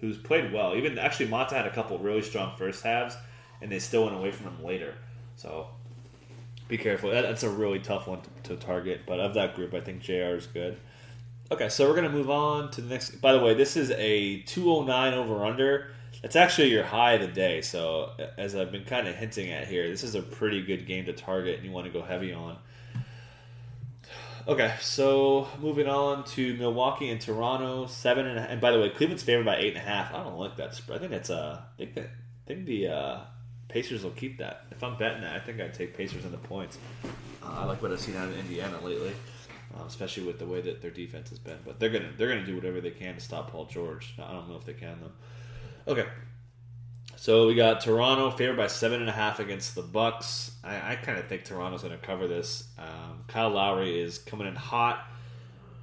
who's 0.00 0.18
played 0.18 0.52
well, 0.52 0.76
even 0.76 0.98
actually 0.98 1.28
Monta 1.28 1.52
had 1.52 1.66
a 1.66 1.70
couple 1.70 1.98
really 1.98 2.22
strong 2.22 2.56
first 2.56 2.82
halves, 2.82 3.16
and 3.60 3.72
they 3.72 3.78
still 3.78 4.04
went 4.04 4.16
away 4.16 4.32
from 4.32 4.46
him 4.46 4.64
later. 4.64 4.94
So 5.36 5.68
be 6.68 6.76
careful. 6.76 7.10
That, 7.10 7.22
that's 7.22 7.42
a 7.42 7.50
really 7.50 7.78
tough 7.78 8.06
one 8.06 8.20
to, 8.42 8.56
to, 8.56 8.56
target. 8.56 9.02
But 9.06 9.20
of 9.20 9.34
that 9.34 9.54
group, 9.54 9.74
I 9.74 9.80
think 9.80 10.02
JR 10.02 10.36
is 10.36 10.46
good. 10.46 10.76
Okay, 11.50 11.68
so 11.68 11.88
we're 11.88 11.94
gonna 11.94 12.08
move 12.08 12.30
on 12.30 12.70
to 12.72 12.80
the 12.80 12.88
next. 12.88 13.20
By 13.20 13.32
the 13.32 13.40
way, 13.40 13.54
this 13.54 13.76
is 13.76 13.90
a 13.92 14.40
209 14.40 15.14
over 15.14 15.44
under. 15.44 15.90
It's 16.22 16.36
actually 16.36 16.70
your 16.70 16.84
high 16.84 17.14
of 17.14 17.20
the 17.20 17.26
day. 17.26 17.62
So 17.62 18.10
as 18.38 18.54
I've 18.54 18.72
been 18.72 18.84
kind 18.84 19.08
of 19.08 19.14
hinting 19.16 19.50
at 19.50 19.66
here, 19.66 19.88
this 19.88 20.02
is 20.02 20.14
a 20.14 20.22
pretty 20.22 20.62
good 20.62 20.86
game 20.86 21.04
to 21.06 21.12
target, 21.12 21.56
and 21.56 21.64
you 21.64 21.72
want 21.72 21.86
to 21.86 21.92
go 21.92 22.02
heavy 22.02 22.32
on. 22.32 22.56
Okay, 24.48 24.74
so 24.80 25.46
moving 25.60 25.86
on 25.86 26.24
to 26.24 26.56
Milwaukee 26.56 27.10
and 27.10 27.20
Toronto, 27.20 27.86
seven 27.86 28.26
and, 28.26 28.38
and 28.40 28.60
by 28.60 28.72
the 28.72 28.80
way, 28.80 28.90
Cleveland's 28.90 29.22
favored 29.22 29.46
by 29.46 29.56
eight 29.56 29.68
and 29.68 29.76
a 29.76 29.88
half. 29.88 30.12
I 30.12 30.24
don't 30.24 30.36
like 30.36 30.56
that 30.56 30.74
spread. 30.74 30.96
I 30.96 30.98
think 30.98 31.12
that's 31.12 31.30
uh, 31.30 31.60
I 31.62 31.76
think 31.76 31.94
that 31.94 32.06
I 32.06 32.48
think 32.48 32.66
the 32.66 32.88
uh, 32.88 33.20
Pacers 33.68 34.02
will 34.02 34.10
keep 34.10 34.38
that. 34.38 34.64
If 34.72 34.82
I'm 34.82 34.98
betting 34.98 35.20
that, 35.20 35.36
I 35.36 35.38
think 35.38 35.60
I'd 35.60 35.74
take 35.74 35.96
Pacers 35.96 36.24
in 36.24 36.32
the 36.32 36.38
points. 36.38 36.78
Uh, 37.40 37.60
I 37.60 37.64
like 37.66 37.80
what 37.82 37.92
I've 37.92 38.00
seen 38.00 38.16
out 38.16 38.28
of 38.28 38.36
Indiana 38.36 38.80
lately, 38.82 39.12
um, 39.76 39.86
especially 39.86 40.24
with 40.24 40.40
the 40.40 40.46
way 40.46 40.60
that 40.60 40.82
their 40.82 40.90
defense 40.90 41.30
has 41.30 41.38
been. 41.38 41.58
But 41.64 41.78
they're 41.78 41.90
gonna 41.90 42.10
they're 42.18 42.28
gonna 42.28 42.44
do 42.44 42.56
whatever 42.56 42.80
they 42.80 42.90
can 42.90 43.14
to 43.14 43.20
stop 43.20 43.52
Paul 43.52 43.66
George. 43.66 44.12
I 44.18 44.32
don't 44.32 44.48
know 44.48 44.56
if 44.56 44.64
they 44.64 44.74
can 44.74 44.98
though. 45.00 45.92
Okay, 45.92 46.08
so 47.22 47.46
we 47.46 47.54
got 47.54 47.80
Toronto 47.80 48.32
favored 48.32 48.56
by 48.56 48.66
seven 48.66 48.98
and 48.98 49.08
a 49.08 49.12
half 49.12 49.38
against 49.38 49.76
the 49.76 49.82
Bucks. 49.82 50.56
I, 50.64 50.94
I 50.94 50.96
kind 50.96 51.20
of 51.20 51.28
think 51.28 51.44
Toronto's 51.44 51.82
going 51.82 51.96
to 51.96 52.04
cover 52.04 52.26
this. 52.26 52.64
Um, 52.76 53.22
Kyle 53.28 53.50
Lowry 53.50 54.00
is 54.00 54.18
coming 54.18 54.48
in 54.48 54.56
hot. 54.56 55.06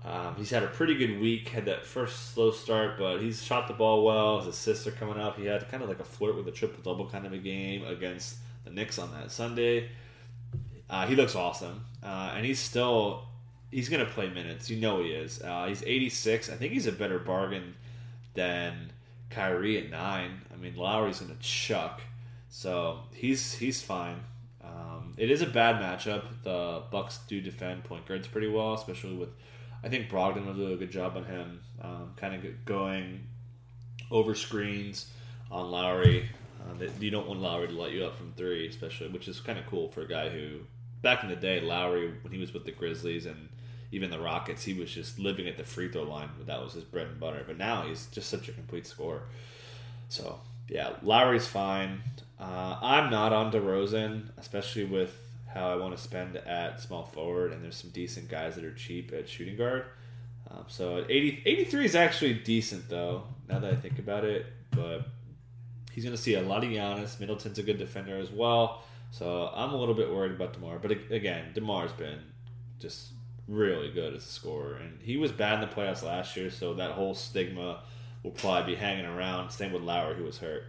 Um, 0.03 0.35
he's 0.35 0.49
had 0.49 0.63
a 0.63 0.67
pretty 0.67 0.95
good 0.95 1.17
week. 1.21 1.47
Had 1.47 1.63
that 1.67 1.85
first 1.85 2.33
slow 2.33 2.51
start, 2.51 2.97
but 2.97 3.19
he's 3.19 3.41
shot 3.41 3.69
the 3.69 3.73
ball 3.73 4.03
well. 4.03 4.39
His 4.39 4.47
assists 4.47 4.85
are 4.85 4.91
coming 4.91 5.17
up. 5.17 5.37
He 5.37 5.45
had 5.45 5.65
kind 5.69 5.81
of 5.81 5.87
like 5.87 6.01
a 6.01 6.03
flirt 6.03 6.35
with 6.35 6.45
a 6.49 6.51
triple 6.51 6.83
double 6.83 7.09
kind 7.09 7.25
of 7.25 7.31
a 7.31 7.37
game 7.37 7.85
against 7.85 8.35
the 8.65 8.71
Knicks 8.71 8.99
on 8.99 9.09
that 9.13 9.31
Sunday. 9.31 9.87
Uh, 10.89 11.07
he 11.07 11.15
looks 11.15 11.37
awesome, 11.37 11.85
uh, 12.03 12.33
and 12.35 12.45
he's 12.45 12.59
still 12.59 13.29
he's 13.71 13.87
going 13.87 14.05
to 14.05 14.11
play 14.11 14.29
minutes. 14.29 14.69
You 14.69 14.81
know 14.81 15.01
he 15.01 15.11
is. 15.11 15.41
Uh, 15.41 15.67
he's 15.67 15.83
86. 15.83 16.49
I 16.49 16.55
think 16.55 16.73
he's 16.73 16.87
a 16.87 16.91
better 16.91 17.17
bargain 17.17 17.75
than 18.33 18.88
Kyrie 19.29 19.77
at 19.77 19.89
nine. 19.89 20.41
I 20.53 20.57
mean 20.57 20.75
Lowry's 20.75 21.19
going 21.19 21.35
to 21.35 21.41
chuck, 21.41 22.01
so 22.49 22.99
he's 23.13 23.53
he's 23.53 23.81
fine. 23.81 24.19
Um, 24.63 25.13
it 25.17 25.31
is 25.31 25.41
a 25.41 25.47
bad 25.47 25.81
matchup. 25.81 26.23
The 26.43 26.83
Bucks 26.91 27.19
do 27.27 27.41
defend 27.41 27.83
point 27.83 28.05
guards 28.05 28.27
pretty 28.27 28.47
well, 28.47 28.73
especially 28.73 29.15
with 29.15 29.29
I 29.83 29.89
think 29.89 30.09
Brogdon 30.09 30.45
will 30.45 30.53
do 30.53 30.73
a 30.73 30.77
good 30.77 30.91
job 30.91 31.15
on 31.15 31.23
him, 31.25 31.61
um, 31.81 32.13
kind 32.17 32.35
of 32.35 32.65
going 32.65 33.27
over 34.11 34.35
screens 34.35 35.11
on 35.51 35.71
Lowry. 35.71 36.29
Uh, 36.61 36.85
you 36.99 37.09
don't 37.09 37.27
want 37.27 37.39
Lowry 37.39 37.67
to 37.67 37.73
light 37.73 37.93
you 37.93 38.03
up 38.03 38.17
from 38.17 38.33
three, 38.33 38.67
especially, 38.67 39.07
which 39.07 39.27
is 39.27 39.39
kind 39.39 39.57
of 39.57 39.65
cool 39.65 39.89
for 39.89 40.01
a 40.01 40.07
guy 40.07 40.29
who, 40.29 40.59
back 41.01 41.23
in 41.23 41.29
the 41.29 41.35
day, 41.35 41.61
Lowry 41.61 42.13
when 42.21 42.33
he 42.33 42.39
was 42.39 42.53
with 42.53 42.65
the 42.65 42.71
Grizzlies 42.71 43.25
and 43.25 43.48
even 43.91 44.09
the 44.09 44.19
Rockets, 44.19 44.63
he 44.63 44.73
was 44.73 44.91
just 44.91 45.19
living 45.19 45.47
at 45.47 45.57
the 45.57 45.63
free 45.63 45.91
throw 45.91 46.03
line. 46.03 46.29
That 46.45 46.61
was 46.61 46.73
his 46.73 46.83
bread 46.83 47.07
and 47.07 47.19
butter. 47.19 47.43
But 47.45 47.57
now 47.57 47.87
he's 47.87 48.05
just 48.07 48.29
such 48.29 48.47
a 48.47 48.51
complete 48.51 48.85
scorer. 48.85 49.23
So 50.09 50.39
yeah, 50.67 50.93
Lowry's 51.01 51.47
fine. 51.47 52.01
Uh, 52.39 52.77
I'm 52.81 53.09
not 53.09 53.33
on 53.33 53.51
DeRozan, 53.51 54.29
especially 54.37 54.85
with 54.85 55.19
how 55.53 55.71
I 55.71 55.75
want 55.75 55.95
to 55.97 56.01
spend 56.01 56.37
at 56.37 56.79
small 56.79 57.05
forward, 57.05 57.51
and 57.51 57.63
there's 57.63 57.75
some 57.75 57.89
decent 57.89 58.29
guys 58.29 58.55
that 58.55 58.63
are 58.63 58.73
cheap 58.73 59.11
at 59.13 59.27
shooting 59.27 59.57
guard. 59.57 59.85
Um, 60.49 60.65
so 60.67 61.05
80, 61.09 61.43
83 61.45 61.85
is 61.85 61.95
actually 61.95 62.33
decent, 62.35 62.87
though, 62.87 63.23
now 63.47 63.59
that 63.59 63.73
I 63.73 63.75
think 63.75 63.99
about 63.99 64.23
it. 64.23 64.45
But 64.71 65.07
he's 65.91 66.03
going 66.03 66.15
to 66.15 66.21
see 66.21 66.35
a 66.35 66.41
lot 66.41 66.63
of 66.63 66.69
Giannis. 66.69 67.19
Middleton's 67.19 67.57
a 67.57 67.63
good 67.63 67.77
defender 67.77 68.17
as 68.17 68.29
well. 68.29 68.83
So 69.11 69.51
I'm 69.53 69.71
a 69.73 69.77
little 69.77 69.95
bit 69.95 70.11
worried 70.13 70.31
about 70.31 70.53
DeMar. 70.53 70.79
But 70.79 70.91
again, 70.91 71.51
DeMar's 71.53 71.91
been 71.93 72.19
just 72.79 73.09
really 73.49 73.91
good 73.91 74.13
as 74.13 74.25
a 74.25 74.29
scorer. 74.29 74.75
And 74.75 74.99
he 75.01 75.17
was 75.17 75.31
bad 75.31 75.55
in 75.55 75.67
the 75.67 75.75
playoffs 75.75 76.03
last 76.03 76.37
year, 76.37 76.49
so 76.49 76.75
that 76.75 76.91
whole 76.91 77.15
stigma 77.15 77.81
will 78.23 78.31
probably 78.31 78.75
be 78.75 78.79
hanging 78.79 79.05
around. 79.05 79.49
Same 79.49 79.73
with 79.73 79.81
Lowry, 79.81 80.15
who 80.15 80.23
was 80.23 80.37
hurt. 80.37 80.65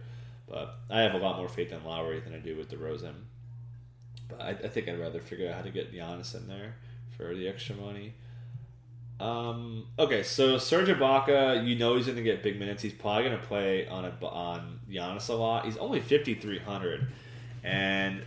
But 0.49 0.75
I 0.89 1.01
have 1.01 1.13
a 1.13 1.17
lot 1.17 1.37
more 1.37 1.47
faith 1.47 1.71
in 1.71 1.83
Lowry 1.83 2.19
than 2.19 2.33
I 2.33 2.39
do 2.39 2.57
with 2.57 2.69
DeRozan. 2.69 3.13
But 4.27 4.41
I, 4.41 4.49
I 4.49 4.67
think 4.67 4.89
I'd 4.89 4.99
rather 4.99 5.19
figure 5.19 5.49
out 5.49 5.55
how 5.55 5.61
to 5.61 5.69
get 5.69 5.93
Giannis 5.93 6.35
in 6.35 6.47
there 6.47 6.75
for 7.15 7.35
the 7.35 7.47
extra 7.47 7.75
money. 7.75 8.13
Um, 9.19 9.85
okay, 9.99 10.23
so 10.23 10.57
Serge 10.57 10.87
Ibaka, 10.87 11.67
you 11.67 11.75
know 11.75 11.95
he's 11.95 12.07
going 12.07 12.17
to 12.17 12.23
get 12.23 12.41
big 12.41 12.59
minutes. 12.59 12.81
He's 12.81 12.93
probably 12.93 13.25
going 13.25 13.39
to 13.39 13.45
play 13.45 13.87
on 13.87 14.05
a, 14.05 14.25
on 14.25 14.79
Giannis 14.89 15.29
a 15.29 15.33
lot. 15.33 15.65
He's 15.65 15.77
only 15.77 15.99
fifty 15.99 16.33
three 16.33 16.57
hundred, 16.57 17.07
and 17.63 18.23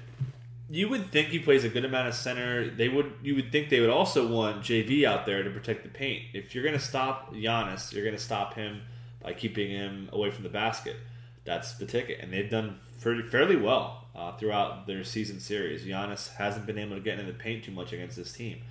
you 0.75 0.89
would 0.89 1.13
think 1.13 1.29
he 1.29 1.39
plays 1.39 1.63
a 1.63 1.69
good 1.69 1.85
amount 1.85 2.09
of 2.09 2.15
center. 2.15 2.69
They 2.69 2.89
would 2.89 3.13
you 3.23 3.37
would 3.37 3.53
think 3.53 3.69
they 3.69 3.81
would 3.81 3.91
also 3.91 4.27
want 4.27 4.63
JV 4.63 5.05
out 5.05 5.25
there 5.25 5.45
to 5.45 5.51
protect 5.51 5.85
the 5.85 5.89
paint. 5.89 6.25
If 6.35 6.53
you're 6.53 6.65
going 6.65 6.77
to 6.77 6.85
stop 6.85 7.33
Giannis, 7.33 7.93
you're 7.93 8.03
going 8.03 8.17
to 8.17 8.23
stop 8.23 8.55
him 8.55 8.83
by 9.23 9.35
keeping 9.35 9.71
him 9.71 10.09
away 10.13 10.33
from 10.33 10.43
the 10.43 10.49
basket. 10.51 10.97
That's 11.45 11.75
the 11.75 11.87
ticket, 11.87 12.21
and 12.21 12.33
they've 12.33 12.51
done 12.51 12.81
fairly, 12.99 13.57
well 13.57 14.07
uh, 14.17 14.37
throughout 14.37 14.87
their 14.87 15.05
season 15.05 15.39
series. 15.39 15.85
Giannis 15.85 16.35
hasn't 16.35 16.67
been 16.67 16.79
able 16.79 16.97
to 16.97 17.03
get 17.03 17.21
into 17.21 17.31
the 17.31 17.39
paint 17.39 17.65
too 17.65 17.73
much 17.73 17.93
against 17.93 18.17
this 18.17 18.33
team. 18.33 18.63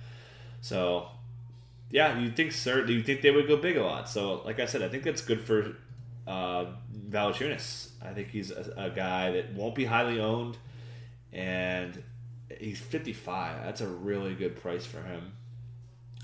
So, 0.60 1.08
yeah, 1.90 2.18
you 2.18 2.30
think 2.32 2.52
sir, 2.52 2.84
you 2.84 3.02
think 3.02 3.22
they 3.22 3.30
would 3.30 3.48
go 3.48 3.56
big 3.56 3.76
a 3.76 3.82
lot. 3.82 4.10
So, 4.10 4.42
like 4.44 4.60
I 4.60 4.66
said, 4.66 4.82
I 4.82 4.88
think 4.88 5.04
that's 5.04 5.22
good 5.22 5.40
for 5.40 5.76
uh, 6.26 6.66
Valanciunas. 7.08 7.90
I 8.02 8.12
think 8.12 8.28
he's 8.28 8.50
a, 8.50 8.74
a 8.76 8.90
guy 8.90 9.30
that 9.30 9.54
won't 9.54 9.74
be 9.74 9.84
highly 9.84 10.20
owned, 10.20 10.58
and 11.34 12.02
he's 12.58 12.80
55. 12.80 13.64
That's 13.64 13.80
a 13.80 13.88
really 13.88 14.34
good 14.34 14.56
price 14.56 14.86
for 14.86 15.02
him. 15.02 15.32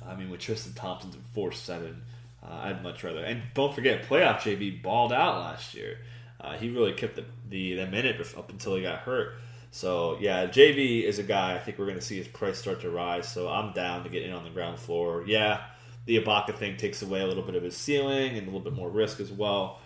I 0.07 0.15
mean, 0.15 0.31
with 0.31 0.41
Tristan 0.41 0.73
Thompson's 0.73 1.17
at 1.17 1.21
four 1.35 1.53
seven, 1.53 2.03
uh, 2.43 2.61
I'd 2.63 2.83
much 2.83 3.05
rather. 3.05 3.23
And 3.23 3.43
don't 3.53 3.75
forget, 3.75 4.05
playoff 4.05 4.39
JV 4.39 4.83
balled 4.83 5.13
out 5.13 5.41
last 5.41 5.75
year. 5.75 5.99
Uh, 6.41 6.57
he 6.57 6.71
really 6.71 6.95
kept 6.95 7.17
the, 7.17 7.25
the, 7.51 7.75
the 7.75 7.87
minute 7.87 8.19
up 8.37 8.51
until 8.51 8.77
he 8.77 8.83
got 8.83 9.01
hurt. 9.01 9.35
So 9.73 10.17
yeah, 10.21 10.47
JV 10.47 11.05
is 11.05 11.19
a 11.19 11.23
guy 11.23 11.55
I 11.55 11.59
think 11.59 11.79
we're 11.79 11.87
going 11.87 11.99
to 11.99 12.05
see 12.05 12.17
his 12.17 12.29
price 12.29 12.59
start 12.59 12.81
to 12.81 12.91
rise. 12.91 13.29
So 13.29 13.49
I'm 13.49 13.73
down 13.73 14.05
to 14.05 14.09
get 14.09 14.23
in 14.23 14.33
on 14.33 14.45
the 14.45 14.51
ground 14.51 14.79
floor. 14.79 15.23
Yeah, 15.27 15.61
the 16.07 16.19
Ibaka 16.19 16.57
thing 16.57 16.77
takes 16.77 17.03
away 17.03 17.21
a 17.21 17.27
little 17.27 17.43
bit 17.43 17.57
of 17.57 17.63
his 17.63 17.77
ceiling 17.77 18.37
and 18.37 18.43
a 18.43 18.51
little 18.51 18.61
bit 18.61 18.73
more 18.73 18.89
risk 18.89 19.21
as 19.21 19.31
well. 19.31 19.81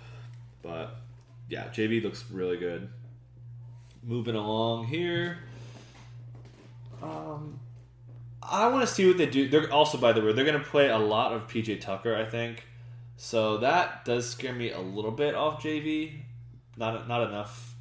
But 0.62 0.96
yeah, 1.48 1.68
JV 1.68 2.02
looks 2.02 2.24
really 2.30 2.56
good. 2.56 2.88
Moving 4.06 4.34
along 4.34 4.86
here. 4.86 5.38
Um, 7.02 7.58
I 8.42 8.68
want 8.68 8.86
to 8.86 8.94
see 8.94 9.06
what 9.06 9.16
they 9.16 9.26
do. 9.26 9.48
They're 9.48 9.72
also, 9.72 9.98
by 9.98 10.12
the 10.12 10.20
way, 10.20 10.32
they're 10.32 10.44
going 10.44 10.58
to 10.58 10.64
play 10.64 10.88
a 10.88 10.98
lot 10.98 11.32
of 11.32 11.48
PJ 11.48 11.80
Tucker. 11.80 12.14
I 12.14 12.24
think 12.24 12.64
so. 13.16 13.58
That 13.58 14.04
does 14.04 14.28
scare 14.28 14.52
me 14.52 14.70
a 14.70 14.80
little 14.80 15.10
bit 15.10 15.34
off 15.34 15.62
JV 15.62 16.24
not 16.76 17.08
not 17.08 17.28
enough 17.28 17.74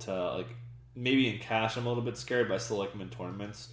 to 0.00 0.32
like 0.34 0.48
maybe 0.94 1.28
in 1.28 1.38
cash. 1.38 1.76
I'm 1.76 1.86
a 1.86 1.88
little 1.88 2.02
bit 2.02 2.16
scared, 2.16 2.48
but 2.48 2.54
I 2.54 2.58
still 2.58 2.78
like 2.78 2.92
them 2.92 3.00
in 3.00 3.08
tournaments. 3.08 3.68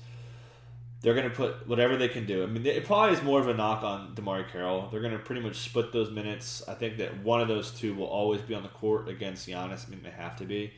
They're 1.02 1.14
going 1.14 1.30
to 1.30 1.36
put 1.36 1.68
whatever 1.68 1.98
they 1.98 2.08
can 2.08 2.26
do. 2.26 2.44
I 2.44 2.46
mean, 2.46 2.66
it 2.66 2.86
probably 2.86 3.14
is 3.14 3.22
more 3.22 3.42
of 3.42 3.50
a 3.50 3.54
knock 3.54 3.84
on 3.84 4.16
DeMarre 4.16 4.50
Carroll. 4.50 4.88
They're 4.90 5.02
going 5.02 5.12
to 5.12 5.20
pretty 5.20 5.42
much 5.42 5.58
split 5.58 5.92
those 5.92 6.10
minutes. 6.10 6.64
I 6.66 6.76
think 6.76 6.96
that 6.98 7.22
one 7.24 7.42
of 7.42 7.50
those 7.50 7.72
two 7.72 7.94
will 7.94 8.06
always 8.06 8.40
be 8.40 8.56
on 8.56 8.64
the 8.64 8.70
court 8.70 9.10
against 9.10 9.46
Giannis. 9.46 9.86
I 9.86 9.90
mean, 9.90 10.02
they 10.02 10.12
have 10.12 10.38
to 10.38 10.46
be. 10.46 10.72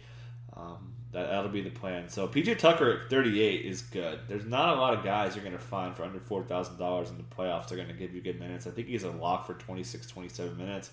Um, 0.53 0.94
that, 1.15 1.29
that'll 1.29 1.49
be 1.49 1.61
the 1.61 1.69
plan. 1.69 2.09
So 2.09 2.27
PJ 2.27 2.59
Tucker 2.59 3.03
at 3.03 3.09
38 3.09 3.65
is 3.65 3.83
good. 3.83 4.19
There's 4.27 4.43
not 4.43 4.77
a 4.77 4.81
lot 4.81 4.93
of 4.93 5.01
guys 5.05 5.33
you're 5.33 5.45
going 5.45 5.57
to 5.57 5.63
find 5.63 5.95
for 5.95 6.03
under 6.03 6.19
$4,000 6.19 7.09
in 7.09 7.17
the 7.17 7.23
playoffs. 7.23 7.69
They're 7.69 7.77
going 7.77 7.87
to 7.87 7.93
give 7.93 8.13
you 8.13 8.19
good 8.19 8.37
minutes. 8.37 8.67
I 8.67 8.71
think 8.71 8.89
he's 8.89 9.05
a 9.05 9.11
lock 9.11 9.47
for 9.47 9.53
26, 9.53 10.07
27 10.07 10.57
minutes. 10.57 10.91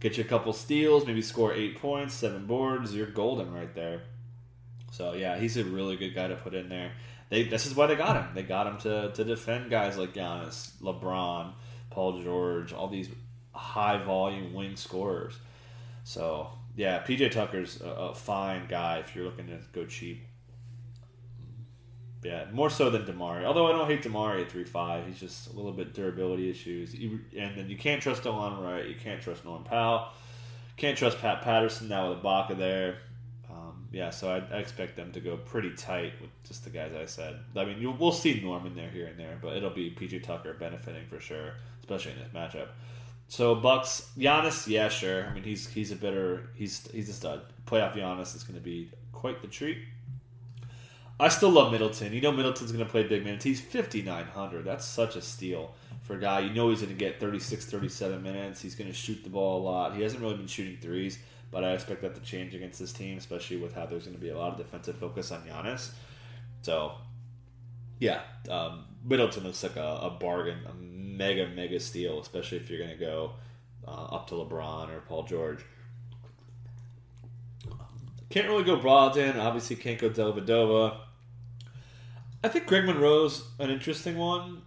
Get 0.00 0.16
you 0.16 0.24
a 0.24 0.26
couple 0.26 0.54
steals, 0.54 1.06
maybe 1.06 1.20
score 1.20 1.52
eight 1.52 1.78
points, 1.78 2.14
seven 2.14 2.46
boards. 2.46 2.94
You're 2.94 3.06
golden 3.06 3.52
right 3.52 3.74
there. 3.74 4.00
So 4.92 5.12
yeah, 5.12 5.38
he's 5.38 5.58
a 5.58 5.64
really 5.64 5.96
good 5.96 6.14
guy 6.14 6.28
to 6.28 6.36
put 6.36 6.54
in 6.54 6.70
there. 6.70 6.92
They 7.28 7.42
this 7.42 7.66
is 7.66 7.74
why 7.74 7.86
they 7.86 7.96
got 7.96 8.16
him. 8.16 8.34
They 8.34 8.42
got 8.44 8.66
him 8.66 8.78
to 8.78 9.12
to 9.12 9.24
defend 9.24 9.70
guys 9.70 9.98
like 9.98 10.14
Giannis, 10.14 10.70
LeBron, 10.80 11.52
Paul 11.90 12.22
George, 12.22 12.72
all 12.72 12.88
these 12.88 13.08
high 13.52 14.02
volume 14.02 14.52
wing 14.54 14.76
scorers. 14.76 15.38
So 16.04 16.50
yeah, 16.76 17.02
PJ 17.02 17.30
Tucker's 17.30 17.80
a, 17.80 17.88
a 17.88 18.14
fine 18.14 18.66
guy 18.68 18.98
if 18.98 19.14
you're 19.14 19.24
looking 19.24 19.46
to 19.46 19.58
go 19.72 19.84
cheap. 19.86 20.24
Yeah, 22.22 22.46
more 22.52 22.70
so 22.70 22.88
than 22.88 23.02
DeMarre. 23.02 23.44
Although 23.44 23.66
I 23.66 23.72
don't 23.72 23.86
hate 23.86 24.02
DeMarre 24.02 24.40
at 24.40 24.50
three 24.50 24.64
five, 24.64 25.06
he's 25.06 25.20
just 25.20 25.52
a 25.52 25.52
little 25.52 25.72
bit 25.72 25.92
durability 25.92 26.50
issues. 26.50 26.94
And 26.94 27.56
then 27.56 27.68
you 27.68 27.76
can't 27.76 28.00
trust 28.00 28.22
Delon 28.22 28.62
Wright. 28.62 28.86
You 28.86 28.94
can't 28.94 29.20
trust 29.20 29.44
Norman 29.44 29.64
Powell. 29.64 30.08
Can't 30.76 30.96
trust 30.96 31.18
Pat 31.18 31.42
Patterson 31.42 31.88
now 31.88 32.08
with 32.08 32.22
Ibaka 32.22 32.56
there. 32.56 32.98
Um, 33.48 33.86
yeah, 33.92 34.10
so 34.10 34.30
I, 34.30 34.56
I, 34.56 34.58
expect 34.58 34.96
them 34.96 35.12
to 35.12 35.20
go 35.20 35.36
pretty 35.36 35.70
tight 35.74 36.14
with 36.20 36.30
just 36.42 36.64
the 36.64 36.70
guys 36.70 36.92
I 36.94 37.04
said. 37.04 37.38
I 37.54 37.64
mean, 37.64 37.78
you, 37.78 37.92
we'll 37.92 38.10
see 38.10 38.40
Norman 38.40 38.74
there 38.74 38.90
here 38.90 39.06
and 39.06 39.16
there, 39.16 39.38
but 39.40 39.56
it'll 39.56 39.70
be 39.70 39.90
PJ 39.90 40.24
Tucker 40.24 40.54
benefiting 40.54 41.06
for 41.06 41.20
sure, 41.20 41.54
especially 41.78 42.12
in 42.12 42.18
this 42.18 42.28
matchup. 42.34 42.68
So 43.28 43.54
Bucks, 43.54 44.10
Giannis, 44.18 44.66
yeah, 44.66 44.88
sure. 44.88 45.26
I 45.26 45.32
mean, 45.32 45.42
he's 45.42 45.68
he's 45.68 45.90
a 45.90 45.96
better 45.96 46.50
he's 46.54 46.86
he's 46.92 47.08
a 47.08 47.12
stud. 47.12 47.42
Playoff 47.66 47.94
Giannis 47.94 48.36
is 48.36 48.44
going 48.44 48.58
to 48.58 48.64
be 48.64 48.90
quite 49.12 49.40
the 49.42 49.48
treat. 49.48 49.78
I 51.18 51.28
still 51.28 51.50
love 51.50 51.70
Middleton. 51.70 52.12
You 52.12 52.20
know 52.20 52.32
Middleton's 52.32 52.72
going 52.72 52.84
to 52.84 52.90
play 52.90 53.04
big 53.04 53.24
minutes. 53.24 53.44
He's 53.44 53.60
5,900. 53.60 54.64
That's 54.64 54.84
such 54.84 55.14
a 55.14 55.22
steal 55.22 55.74
for 56.02 56.14
a 56.14 56.20
guy. 56.20 56.40
You 56.40 56.52
know 56.52 56.70
he's 56.70 56.80
going 56.80 56.92
to 56.92 56.98
get 56.98 57.20
36, 57.20 57.66
37 57.66 58.22
minutes. 58.22 58.60
He's 58.60 58.74
going 58.74 58.90
to 58.90 58.96
shoot 58.96 59.22
the 59.22 59.30
ball 59.30 59.60
a 59.60 59.62
lot. 59.62 59.94
He 59.94 60.02
hasn't 60.02 60.20
really 60.20 60.36
been 60.36 60.48
shooting 60.48 60.76
threes, 60.76 61.18
but 61.52 61.62
I 61.62 61.72
expect 61.72 62.02
that 62.02 62.16
to 62.16 62.20
change 62.20 62.54
against 62.54 62.80
this 62.80 62.92
team, 62.92 63.16
especially 63.16 63.58
with 63.58 63.74
how 63.74 63.86
there's 63.86 64.04
going 64.04 64.16
to 64.16 64.20
be 64.20 64.30
a 64.30 64.36
lot 64.36 64.52
of 64.52 64.58
defensive 64.58 64.96
focus 64.96 65.30
on 65.30 65.42
Giannis. 65.42 65.90
So, 66.62 66.92
yeah, 67.98 68.20
um, 68.50 68.84
Middleton 69.04 69.44
looks 69.44 69.62
like 69.62 69.76
a, 69.76 69.98
a, 70.02 70.10
bargain, 70.10 70.58
a 70.68 70.74
mega, 70.74 71.48
mega 71.48 71.78
steal, 71.80 72.20
especially 72.20 72.58
if 72.58 72.70
you're 72.70 72.78
going 72.78 72.90
to 72.90 72.96
go 72.96 73.32
uh, 73.86 73.90
up 73.90 74.26
to 74.28 74.34
LeBron 74.34 74.90
or 74.90 75.00
Paul 75.00 75.24
George. 75.24 75.64
Can't 78.30 78.48
really 78.48 78.64
go 78.64 78.76
Brogdon. 78.76 79.36
Obviously, 79.36 79.76
can't 79.76 79.98
go 79.98 80.10
Dellavedova. 80.10 80.96
I 82.42 82.48
think 82.48 82.66
Greg 82.66 82.84
Monroe's 82.84 83.44
an 83.58 83.70
interesting 83.70 84.18
one, 84.18 84.62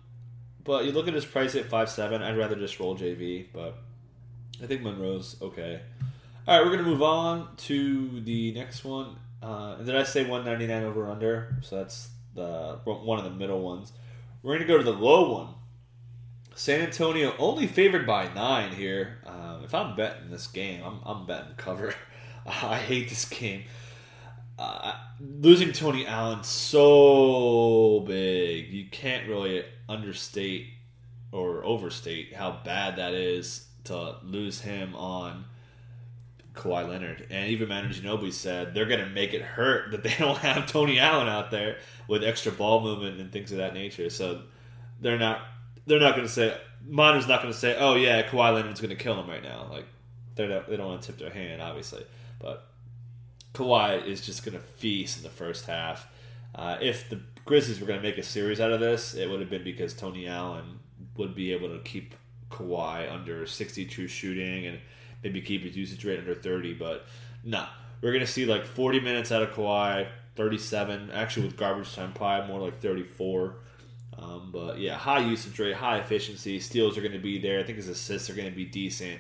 but 0.64 0.86
you 0.86 0.92
look 0.92 1.08
at 1.08 1.14
his 1.14 1.26
price 1.26 1.54
at 1.56 1.66
five 1.66 1.90
seven. 1.90 2.22
I'd 2.22 2.38
rather 2.38 2.56
just 2.56 2.80
roll 2.80 2.98
JV, 2.98 3.48
but 3.54 3.78
I 4.64 4.68
think 4.68 4.84
Monroe's 4.84 5.36
okay. 5.42 5.82
All 6.48 6.58
right, 6.58 6.66
we're 6.66 6.76
gonna 6.76 6.88
move 6.88 7.04
on 7.04 7.56
to 7.58 8.22
the 8.22 8.54
next 8.54 8.86
one. 8.86 9.18
Uh, 9.44 9.76
and 9.78 9.86
did 9.86 9.96
I 9.96 10.04
say 10.04 10.26
one 10.26 10.46
ninety 10.46 10.66
nine 10.66 10.84
over 10.84 11.10
under? 11.10 11.58
So 11.62 11.76
that's 11.76 12.10
the 12.38 12.80
one 12.86 13.18
of 13.18 13.26
the 13.26 13.32
middle 13.32 13.62
ones. 13.62 13.92
We're 14.42 14.54
gonna 14.54 14.68
go 14.68 14.78
to 14.78 14.84
the 14.84 14.94
low 14.94 15.34
one. 15.34 15.56
San 16.56 16.82
Antonio 16.82 17.34
only 17.38 17.68
favored 17.68 18.08
by 18.08 18.34
nine 18.34 18.74
here. 18.74 19.18
Um, 19.26 19.64
if 19.64 19.76
I'm 19.76 19.96
betting 19.96 20.32
this 20.32 20.48
game, 20.48 20.82
I'm, 20.84 21.00
I'm 21.06 21.26
betting 21.26 21.56
cover. 21.58 21.94
I 22.46 22.78
hate 22.78 23.10
this 23.10 23.26
game. 23.26 23.64
Uh, 24.58 24.94
losing 25.20 25.72
Tony 25.72 26.08
Allen 26.08 26.44
so 26.44 28.04
big, 28.08 28.70
you 28.70 28.90
can't 28.90 29.28
really 29.28 29.66
understate 29.88 30.68
or 31.32 31.64
overstate 31.64 32.34
how 32.34 32.60
bad 32.64 32.96
that 32.96 33.14
is 33.14 33.68
to 33.84 34.16
lose 34.24 34.62
him 34.62 34.96
on 34.96 35.46
Kawhi 36.58 36.88
Leonard. 36.88 37.28
And 37.30 37.50
even 37.50 37.70
Manu 37.70 37.90
Ginobili 37.90 38.34
said 38.34 38.74
they're 38.74 38.86
going 38.86 39.00
to 39.00 39.10
make 39.10 39.34
it 39.34 39.42
hurt 39.42 39.92
that 39.92 40.04
they 40.04 40.14
don't 40.20 40.38
have 40.40 40.68
Tony 40.68 41.00
Allen 41.00 41.28
out 41.28 41.52
there 41.52 41.78
with 42.08 42.24
extra 42.24 42.52
ball 42.52 42.82
movement 42.82 43.20
and 43.20 43.32
things 43.32 43.52
of 43.52 43.60
that 43.60 43.74
nature. 43.74 44.10
So 44.10 44.42
they're 45.00 45.20
not 45.20 45.42
they're 45.86 46.00
not 46.00 46.16
going 46.16 46.28
to 46.28 46.34
say 46.34 46.58
Manu's 46.86 47.28
not 47.28 47.42
going 47.42 47.54
to 47.54 47.60
say, 47.60 47.76
"Oh 47.78 47.96
yeah, 47.96 48.28
Kawhi 48.28 48.54
Leonard's 48.54 48.82
going 48.82 48.96
to 48.96 49.02
kill 49.02 49.20
him 49.20 49.30
right 49.30 49.44
now." 49.44 49.68
Like 49.70 49.86
they 50.36 50.48
don't 50.48 50.68
they 50.70 50.78
don't 50.78 50.88
want 50.88 51.02
to 51.02 51.08
tip 51.08 51.20
their 51.20 51.32
hand, 51.32 51.62
obviously. 51.62 52.06
But 52.40 52.68
Kawhi 53.54 54.06
is 54.06 54.22
just 54.22 54.46
going 54.46 54.58
to 54.58 54.64
feast 54.64 55.18
in 55.18 55.24
the 55.24 55.30
first 55.30 55.66
half. 55.66 56.08
Uh, 56.54 56.78
if 56.82 57.10
the 57.10 57.20
Grizzlies 57.46 57.80
were 57.80 57.88
going 57.88 58.00
to 58.00 58.08
make 58.08 58.18
a 58.18 58.24
series 58.24 58.60
out 58.60 58.72
of 58.72 58.80
this, 58.80 59.14
it 59.14 59.30
would 59.30 59.40
have 59.40 59.50
been 59.50 59.64
because 59.64 59.94
Tony 59.94 60.28
Allen 60.28 60.80
would 61.16 61.34
be 61.34 61.52
able 61.54 61.70
to 61.70 61.80
keep 61.80 62.14
Kawhi 62.50 63.12
under 63.12 63.46
62 63.46 64.08
shooting 64.08 64.66
and 64.66 64.80
maybe 65.24 65.42
keep 65.42 65.64
his 65.64 65.76
usage 65.76 66.04
rate 66.06 66.20
under 66.20 66.36
30. 66.36 66.74
But 66.74 67.06
no, 67.44 67.60
nah, 67.60 67.68
we're 68.02 68.12
going 68.12 68.26
to 68.26 68.32
see 68.32 68.46
like 68.46 68.66
40 68.66 69.00
minutes 69.00 69.32
out 69.32 69.42
of 69.42 69.52
Kawhi, 69.52 70.08
37. 70.36 71.12
Actually, 71.12 71.48
with 71.48 71.58
garbage 71.58 71.94
time, 71.94 72.14
probably 72.14 72.48
more 72.48 72.60
like 72.60 72.82
34. 72.82 73.56
Um, 74.20 74.50
but 74.52 74.80
yeah, 74.80 74.96
high 74.96 75.20
usage 75.20 75.60
rate, 75.60 75.76
high 75.76 76.00
efficiency. 76.00 76.60
Steals 76.60 76.98
are 76.98 77.02
going 77.02 77.14
to 77.14 77.20
be 77.20 77.40
there. 77.40 77.60
I 77.60 77.64
think 77.64 77.78
his 77.78 77.88
assists 77.88 78.30
are 78.30 78.34
going 78.34 78.50
to 78.50 78.56
be 78.56 78.66
decent. 78.66 79.20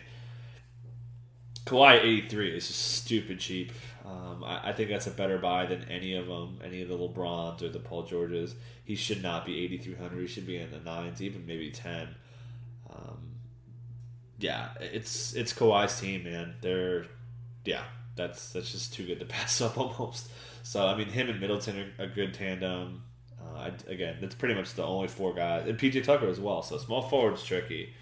Kawhi 1.66 2.01
83 2.01 2.55
is 2.55 2.68
just 2.68 2.79
stupid 2.79 3.40
cheap. 3.40 3.74
Um, 4.05 4.44
I, 4.44 4.70
I, 4.70 4.74
think 4.74 4.90
that's 4.90 5.07
a 5.07 5.12
better 5.12 5.38
buy 5.38 5.66
than 5.66 5.83
any 5.90 6.16
of 6.16 6.27
them, 6.27 6.60
any 6.64 6.81
of 6.81 6.88
the 6.88 6.98
LeBrons 6.98 7.62
or 7.62 7.68
the 7.68 7.79
Paul 7.79 8.03
Georges. 8.03 8.55
He 8.86 8.96
should 8.96 9.22
not 9.22 9.46
be 9.46 9.66
8,300. 9.66 10.22
He 10.22 10.27
should 10.27 10.48
be 10.48 10.55
in 10.55 10.72
the 10.72 10.79
nines, 10.79 11.22
even 11.22 11.46
maybe 11.46 11.70
10. 11.70 12.16
Yeah, 14.39 14.69
it's 14.79 15.33
it's 15.33 15.53
Kawhi's 15.53 16.00
team, 16.00 16.23
man. 16.23 16.55
They're 16.61 17.05
yeah, 17.65 17.83
that's 18.15 18.53
that's 18.53 18.71
just 18.71 18.93
too 18.93 19.05
good 19.05 19.19
to 19.19 19.25
pass 19.37 19.61
up 19.61 19.77
almost. 19.77 20.29
So 20.63 20.85
I 20.85 20.95
mean, 20.95 21.07
him 21.07 21.29
and 21.29 21.39
Middleton 21.39 21.93
are 22.00 22.03
a 22.03 22.07
good 22.07 22.33
tandem. 22.33 23.03
Uh, 23.39 23.69
I, 23.69 23.71
again, 23.91 24.17
that's 24.19 24.35
pretty 24.35 24.55
much 24.55 24.73
the 24.73 24.83
only 24.83 25.07
four 25.07 25.33
guys, 25.33 25.67
and 25.67 25.77
PJ 25.77 26.03
Tucker 26.03 26.27
as 26.27 26.39
well. 26.39 26.61
So 26.61 26.77
small 26.77 27.01
forward's 27.01 27.43
tricky. 27.43 27.93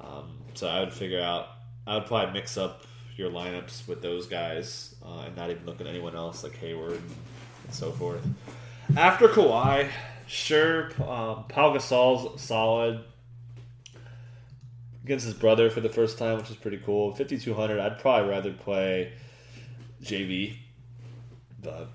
Um, 0.00 0.38
so 0.54 0.68
I 0.68 0.80
would 0.80 0.92
figure 0.92 1.20
out. 1.20 1.48
I 1.86 1.94
would 1.94 2.06
probably 2.06 2.32
mix 2.32 2.56
up 2.56 2.84
your 3.16 3.30
lineups 3.30 3.86
with 3.86 4.02
those 4.02 4.26
guys 4.26 4.94
uh, 5.04 5.24
and 5.26 5.36
not 5.36 5.50
even 5.50 5.64
look 5.66 5.80
at 5.80 5.86
anyone 5.86 6.14
else 6.14 6.42
like 6.42 6.56
Hayward 6.56 6.92
and, 6.92 7.14
so 7.70 7.92
forth. 7.92 8.26
After 8.96 9.28
Kawhi, 9.28 9.88
sure, 10.26 10.86
um, 11.02 11.44
Pau 11.48 11.72
Gasol's 11.72 12.40
solid 12.42 13.04
against 15.04 15.24
his 15.24 15.34
brother 15.34 15.70
for 15.70 15.80
the 15.80 15.88
first 15.88 16.18
time, 16.18 16.36
which 16.38 16.50
is 16.50 16.56
pretty 16.56 16.78
cool. 16.78 17.14
5200, 17.14 17.78
I'd 17.78 17.98
probably 17.98 18.30
rather 18.30 18.52
play 18.52 19.12
JV, 20.02 20.56
but 21.62 21.88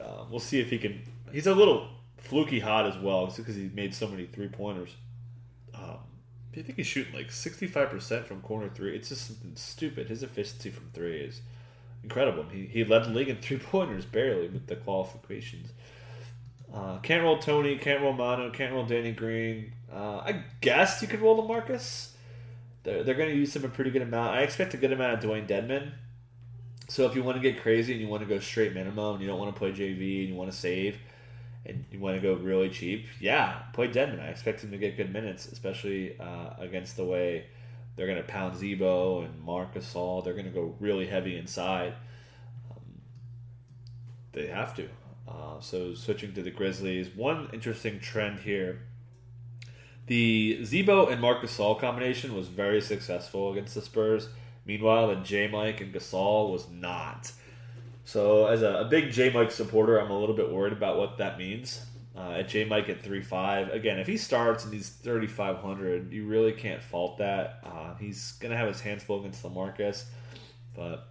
uh, 0.00 0.24
we'll 0.30 0.40
see 0.40 0.60
if 0.60 0.70
he 0.70 0.78
can. 0.78 1.02
He's 1.32 1.46
a 1.46 1.54
little 1.54 1.88
fluky 2.18 2.60
hot 2.60 2.86
as 2.86 2.96
well, 2.98 3.26
because 3.26 3.56
he 3.56 3.70
made 3.74 3.94
so 3.94 4.08
many 4.08 4.26
three 4.26 4.48
pointers. 4.48 4.94
Um, 5.74 5.98
I 6.52 6.62
think 6.62 6.76
he's 6.76 6.86
shooting 6.86 7.14
like 7.14 7.28
65% 7.28 8.24
from 8.24 8.40
corner 8.40 8.68
three. 8.68 8.94
It's 8.94 9.08
just 9.08 9.26
something 9.26 9.52
stupid. 9.56 10.08
His 10.08 10.22
efficiency 10.22 10.70
from 10.70 10.90
three 10.92 11.18
is 11.20 11.40
incredible. 12.02 12.44
He, 12.50 12.66
he 12.66 12.84
led 12.84 13.04
the 13.04 13.10
league 13.10 13.28
in 13.28 13.36
three 13.36 13.58
pointers 13.58 14.04
barely 14.04 14.48
with 14.48 14.66
the 14.66 14.76
qualifications. 14.76 15.70
Uh, 16.72 16.98
can't 16.98 17.22
roll 17.22 17.38
Tony, 17.38 17.76
can't 17.76 18.02
roll 18.02 18.12
Manu, 18.12 18.50
can't 18.50 18.72
roll 18.72 18.84
Danny 18.84 19.12
Green. 19.12 19.72
Uh, 19.92 20.18
I 20.18 20.44
guess 20.60 21.00
you 21.02 21.08
could 21.08 21.20
roll 21.20 21.46
LaMarcus. 21.46 22.13
They're, 22.84 23.02
they're 23.02 23.14
going 23.14 23.30
to 23.30 23.36
use 23.36 23.54
him 23.54 23.64
a 23.64 23.68
pretty 23.68 23.90
good 23.90 24.02
amount. 24.02 24.36
I 24.36 24.42
expect 24.42 24.74
a 24.74 24.76
good 24.76 24.92
amount 24.92 25.14
of 25.14 25.28
Dewayne 25.28 25.48
Dedmon. 25.48 25.92
So 26.88 27.06
if 27.06 27.16
you 27.16 27.22
want 27.22 27.36
to 27.36 27.42
get 27.42 27.60
crazy 27.60 27.92
and 27.92 28.00
you 28.00 28.08
want 28.08 28.22
to 28.22 28.28
go 28.28 28.38
straight 28.38 28.74
minimum 28.74 29.14
and 29.14 29.22
you 29.22 29.26
don't 29.26 29.38
want 29.38 29.54
to 29.54 29.58
play 29.58 29.72
JV 29.72 30.20
and 30.20 30.28
you 30.28 30.34
want 30.34 30.50
to 30.50 30.56
save– 30.56 30.98
and 31.66 31.84
you 31.90 31.98
want 31.98 32.16
to 32.16 32.22
go 32.22 32.34
really 32.34 32.68
cheap, 32.68 33.06
yeah, 33.20 33.62
play 33.72 33.88
Dedmon. 33.88 34.20
I 34.20 34.28
expect 34.28 34.62
him 34.62 34.70
to 34.70 34.78
get 34.78 34.96
good 34.96 35.12
minutes, 35.12 35.46
especially 35.46 36.18
uh, 36.20 36.50
against 36.58 36.96
the 36.96 37.04
way 37.04 37.46
they're 37.96 38.06
going 38.06 38.18
to 38.18 38.24
pound 38.24 38.56
Z-Bo 38.56 39.22
and 39.22 39.42
Marc 39.42 39.74
Gasol. 39.74 40.22
They're 40.24 40.34
going 40.34 40.46
to 40.46 40.50
go 40.50 40.74
really 40.78 41.06
heavy 41.06 41.38
inside. 41.38 41.94
Um, 42.70 43.00
they 44.32 44.48
have 44.48 44.74
to. 44.76 44.88
Uh, 45.26 45.60
so 45.60 45.94
switching 45.94 46.34
to 46.34 46.42
the 46.42 46.50
Grizzlies, 46.50 47.08
one 47.14 47.48
interesting 47.52 47.98
trend 47.98 48.40
here. 48.40 48.82
The 50.06 50.62
Z-Bo 50.64 51.06
and 51.06 51.20
Marc 51.20 51.42
Gasol 51.42 51.78
combination 51.78 52.34
was 52.34 52.48
very 52.48 52.80
successful 52.80 53.52
against 53.52 53.74
the 53.74 53.80
Spurs. 53.80 54.28
Meanwhile, 54.66 55.08
the 55.08 55.16
J 55.16 55.48
Mike 55.48 55.80
and 55.80 55.94
Gasol 55.94 56.50
was 56.50 56.68
not. 56.70 57.32
So, 58.04 58.46
as 58.46 58.62
a, 58.62 58.80
a 58.80 58.84
big 58.84 59.12
J 59.12 59.30
Mike 59.30 59.50
supporter, 59.50 59.98
I'm 59.98 60.10
a 60.10 60.18
little 60.18 60.34
bit 60.34 60.50
worried 60.50 60.74
about 60.74 60.98
what 60.98 61.18
that 61.18 61.38
means. 61.38 61.84
Uh, 62.16 62.36
at 62.38 62.48
J 62.48 62.64
Mike 62.64 62.88
at 62.88 63.02
3 63.02 63.22
5. 63.22 63.70
Again, 63.70 63.98
if 63.98 64.06
he 64.06 64.16
starts 64.16 64.64
and 64.64 64.72
he's 64.72 64.90
3,500, 64.90 66.12
you 66.12 66.26
really 66.26 66.52
can't 66.52 66.82
fault 66.82 67.18
that. 67.18 67.60
Uh, 67.64 67.94
he's 67.96 68.32
going 68.32 68.52
to 68.52 68.56
have 68.56 68.68
his 68.68 68.80
hands 68.80 69.02
full 69.02 69.20
against 69.20 69.42
LaMarcus. 69.42 70.04
But 70.76 71.08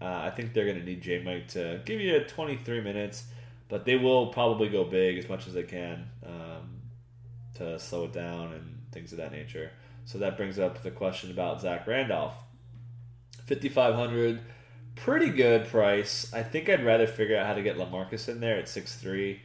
uh, 0.00 0.04
I 0.04 0.30
think 0.30 0.52
they're 0.52 0.66
going 0.66 0.78
to 0.78 0.84
need 0.84 1.00
J 1.00 1.22
Mike 1.22 1.48
to 1.48 1.80
give 1.84 2.00
you 2.00 2.20
23 2.20 2.80
minutes. 2.80 3.24
But 3.68 3.84
they 3.84 3.96
will 3.96 4.28
probably 4.28 4.68
go 4.68 4.84
big 4.84 5.18
as 5.18 5.28
much 5.28 5.48
as 5.48 5.54
they 5.54 5.64
can 5.64 6.08
um, 6.24 6.45
to 7.56 7.78
slow 7.78 8.04
it 8.04 8.12
down 8.12 8.52
and 8.52 8.78
things 8.92 9.12
of 9.12 9.18
that 9.18 9.32
nature. 9.32 9.70
So 10.04 10.18
that 10.18 10.36
brings 10.36 10.58
up 10.58 10.82
the 10.82 10.90
question 10.90 11.30
about 11.30 11.60
Zach 11.60 11.86
Randolph. 11.86 12.34
5,500 13.46 14.40
pretty 14.96 15.28
good 15.28 15.68
price. 15.68 16.32
I 16.34 16.42
think 16.42 16.68
I'd 16.68 16.84
rather 16.84 17.06
figure 17.06 17.36
out 17.36 17.46
how 17.46 17.54
to 17.54 17.62
get 17.62 17.76
Lamarcus 17.76 18.28
in 18.28 18.40
there 18.40 18.58
at 18.58 18.68
six 18.68 18.96
three, 18.96 19.40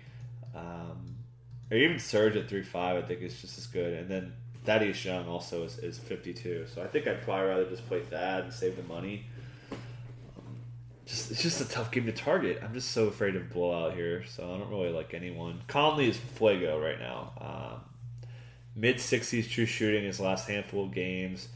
um, 0.55 1.17
or 1.69 1.77
even 1.77 1.99
Serge 1.99 2.35
at 2.35 2.49
three 2.49 2.63
five. 2.63 3.03
I 3.03 3.05
think 3.05 3.21
is 3.21 3.39
just 3.39 3.57
as 3.57 3.67
good. 3.67 3.93
And 3.93 4.09
then 4.09 4.33
Thaddeus 4.65 5.05
Young 5.05 5.27
also 5.27 5.63
is, 5.63 5.77
is 5.77 5.99
fifty 5.99 6.33
two. 6.33 6.65
So 6.73 6.81
I 6.81 6.87
think 6.87 7.05
I'd 7.05 7.21
probably 7.21 7.49
rather 7.49 7.69
just 7.69 7.87
play 7.87 8.01
Thad 8.01 8.45
and 8.45 8.53
save 8.53 8.77
the 8.77 8.83
money. 8.83 9.25
Um, 9.71 10.55
just 11.05 11.29
it's 11.29 11.43
just 11.43 11.61
a 11.61 11.65
tough 11.65 11.91
game 11.91 12.05
to 12.05 12.11
target. 12.11 12.59
I'm 12.63 12.73
just 12.73 12.91
so 12.91 13.07
afraid 13.07 13.35
of 13.35 13.49
blowout 13.51 13.93
here, 13.93 14.25
so 14.25 14.43
I 14.43 14.57
don't 14.57 14.69
really 14.69 14.91
like 14.91 15.13
anyone. 15.13 15.61
Conley 15.67 16.09
is 16.09 16.17
Fuego 16.17 16.79
right 16.81 16.99
now. 16.99 17.33
Um, 17.39 17.81
Mid 18.75 18.97
60s 18.97 19.49
true 19.49 19.65
shooting 19.65 20.05
his 20.05 20.19
last 20.19 20.47
handful 20.47 20.85
of 20.85 20.93
games. 20.93 21.49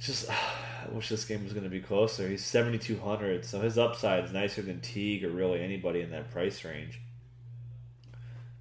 Just 0.00 0.30
I 0.30 0.88
wish 0.92 1.08
this 1.08 1.24
game 1.24 1.44
was 1.44 1.52
going 1.52 1.64
to 1.64 1.70
be 1.70 1.80
closer. 1.80 2.28
He's 2.28 2.44
7,200, 2.44 3.44
so 3.44 3.60
his 3.60 3.78
upside 3.78 4.24
is 4.24 4.32
nicer 4.32 4.60
than 4.60 4.80
Teague 4.80 5.24
or 5.24 5.30
really 5.30 5.62
anybody 5.62 6.02
in 6.02 6.10
that 6.10 6.30
price 6.30 6.62
range. 6.64 7.00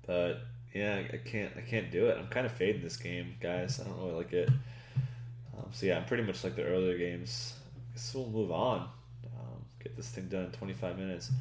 But 0.07 0.41
yeah, 0.73 1.03
I 1.11 1.17
can't 1.17 1.51
I 1.55 1.61
can't 1.61 1.91
do 1.91 2.07
it. 2.07 2.17
I'm 2.17 2.27
kind 2.27 2.45
of 2.45 2.51
fading 2.51 2.81
this 2.81 2.97
game, 2.97 3.35
guys. 3.39 3.79
I 3.79 3.83
don't 3.83 3.97
really 3.99 4.13
like 4.13 4.33
it. 4.33 4.49
Um, 5.57 5.67
so 5.71 5.85
yeah, 5.85 5.97
I'm 5.97 6.05
pretty 6.05 6.23
much 6.23 6.43
like 6.43 6.55
the 6.55 6.63
earlier 6.63 6.97
games. 6.97 7.53
So 7.95 8.21
we'll 8.21 8.29
move 8.29 8.51
on. 8.51 8.89
Um, 9.25 9.65
get 9.83 9.95
this 9.95 10.09
thing 10.09 10.27
done 10.27 10.45
in 10.45 10.51
25 10.51 10.97
minutes. 10.97 11.31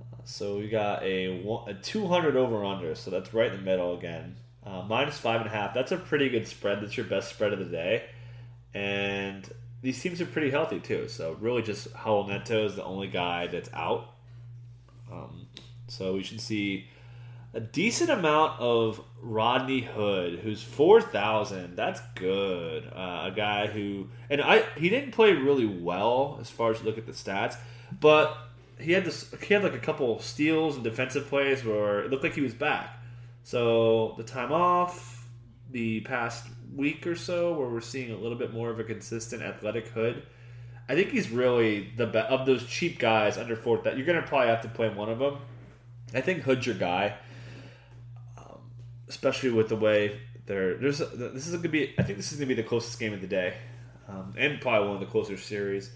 Uh, 0.00 0.16
so 0.24 0.58
we 0.58 0.68
got 0.68 1.02
a, 1.02 1.42
a 1.66 1.74
200 1.74 2.36
over 2.36 2.64
under, 2.64 2.94
so 2.94 3.10
that's 3.10 3.32
right 3.32 3.50
in 3.50 3.56
the 3.56 3.62
middle 3.62 3.96
again. 3.96 4.36
Uh, 4.68 4.82
minus 4.82 5.16
five 5.16 5.40
and 5.40 5.48
a 5.48 5.52
half. 5.52 5.72
That's 5.72 5.92
a 5.92 5.96
pretty 5.96 6.28
good 6.28 6.46
spread. 6.46 6.82
That's 6.82 6.94
your 6.96 7.06
best 7.06 7.30
spread 7.30 7.54
of 7.54 7.58
the 7.58 7.64
day. 7.64 8.04
And 8.74 9.48
these 9.80 10.00
teams 10.00 10.20
are 10.20 10.26
pretty 10.26 10.50
healthy 10.50 10.78
too. 10.78 11.08
So 11.08 11.36
really, 11.40 11.62
just 11.62 11.90
Raul 11.94 12.28
Neto 12.28 12.66
is 12.66 12.76
the 12.76 12.84
only 12.84 13.08
guy 13.08 13.46
that's 13.46 13.70
out. 13.72 14.14
Um, 15.10 15.46
so 15.86 16.14
we 16.14 16.22
should 16.22 16.40
see 16.40 16.86
a 17.54 17.60
decent 17.60 18.10
amount 18.10 18.60
of 18.60 19.02
Rodney 19.22 19.80
Hood, 19.80 20.40
who's 20.40 20.62
four 20.62 21.00
thousand. 21.00 21.76
That's 21.76 22.00
good. 22.14 22.84
Uh, 22.86 23.30
a 23.30 23.32
guy 23.34 23.68
who 23.68 24.08
and 24.28 24.42
I 24.42 24.64
he 24.76 24.90
didn't 24.90 25.12
play 25.12 25.32
really 25.32 25.64
well 25.64 26.36
as 26.42 26.50
far 26.50 26.72
as 26.72 26.80
you 26.80 26.84
look 26.84 26.98
at 26.98 27.06
the 27.06 27.12
stats, 27.12 27.56
but 27.98 28.36
he 28.78 28.92
had 28.92 29.06
this 29.06 29.32
he 29.42 29.54
had 29.54 29.62
like 29.62 29.74
a 29.74 29.78
couple 29.78 30.18
steals 30.18 30.74
and 30.74 30.84
defensive 30.84 31.26
plays 31.28 31.64
where 31.64 32.00
it 32.00 32.10
looked 32.10 32.22
like 32.22 32.34
he 32.34 32.42
was 32.42 32.54
back. 32.54 32.97
So 33.48 34.14
the 34.16 34.24
time 34.24 34.52
off, 34.52 35.26
the 35.70 36.00
past 36.00 36.46
week 36.74 37.06
or 37.06 37.16
so, 37.16 37.52
where 37.54 37.68
we're 37.68 37.80
seeing 37.80 38.10
a 38.10 38.16
little 38.16 38.36
bit 38.36 38.52
more 38.52 38.70
of 38.70 38.78
a 38.78 38.84
consistent 38.84 39.42
athletic 39.42 39.88
Hood. 39.88 40.22
I 40.88 40.94
think 40.94 41.10
he's 41.10 41.30
really 41.30 41.92
the 41.96 42.06
best 42.06 42.30
of 42.30 42.46
those 42.46 42.64
cheap 42.66 42.98
guys 42.98 43.38
under 43.38 43.56
fourth. 43.56 43.84
That 43.84 43.96
you're 43.96 44.06
going 44.06 44.20
to 44.20 44.26
probably 44.26 44.48
have 44.48 44.62
to 44.62 44.68
play 44.68 44.88
one 44.88 45.08
of 45.08 45.18
them. 45.18 45.38
I 46.14 46.20
think 46.20 46.42
Hood's 46.42 46.66
your 46.66 46.74
guy 46.74 47.16
especially 49.08 49.50
with 49.50 49.68
the 49.68 49.76
way 49.76 50.20
they're 50.46 50.76
there's 50.76 50.98
this 50.98 51.46
is 51.46 51.50
going 51.50 51.62
to 51.62 51.68
be 51.68 51.94
I 51.98 52.02
think 52.02 52.18
this 52.18 52.32
is 52.32 52.38
going 52.38 52.48
to 52.48 52.54
be 52.54 52.60
the 52.60 52.68
closest 52.68 52.98
game 52.98 53.12
of 53.12 53.20
the 53.20 53.26
day, 53.26 53.54
um, 54.08 54.34
and 54.36 54.60
probably 54.60 54.88
one 54.88 54.96
of 54.96 55.00
the 55.00 55.10
closer 55.10 55.36
series. 55.36 55.90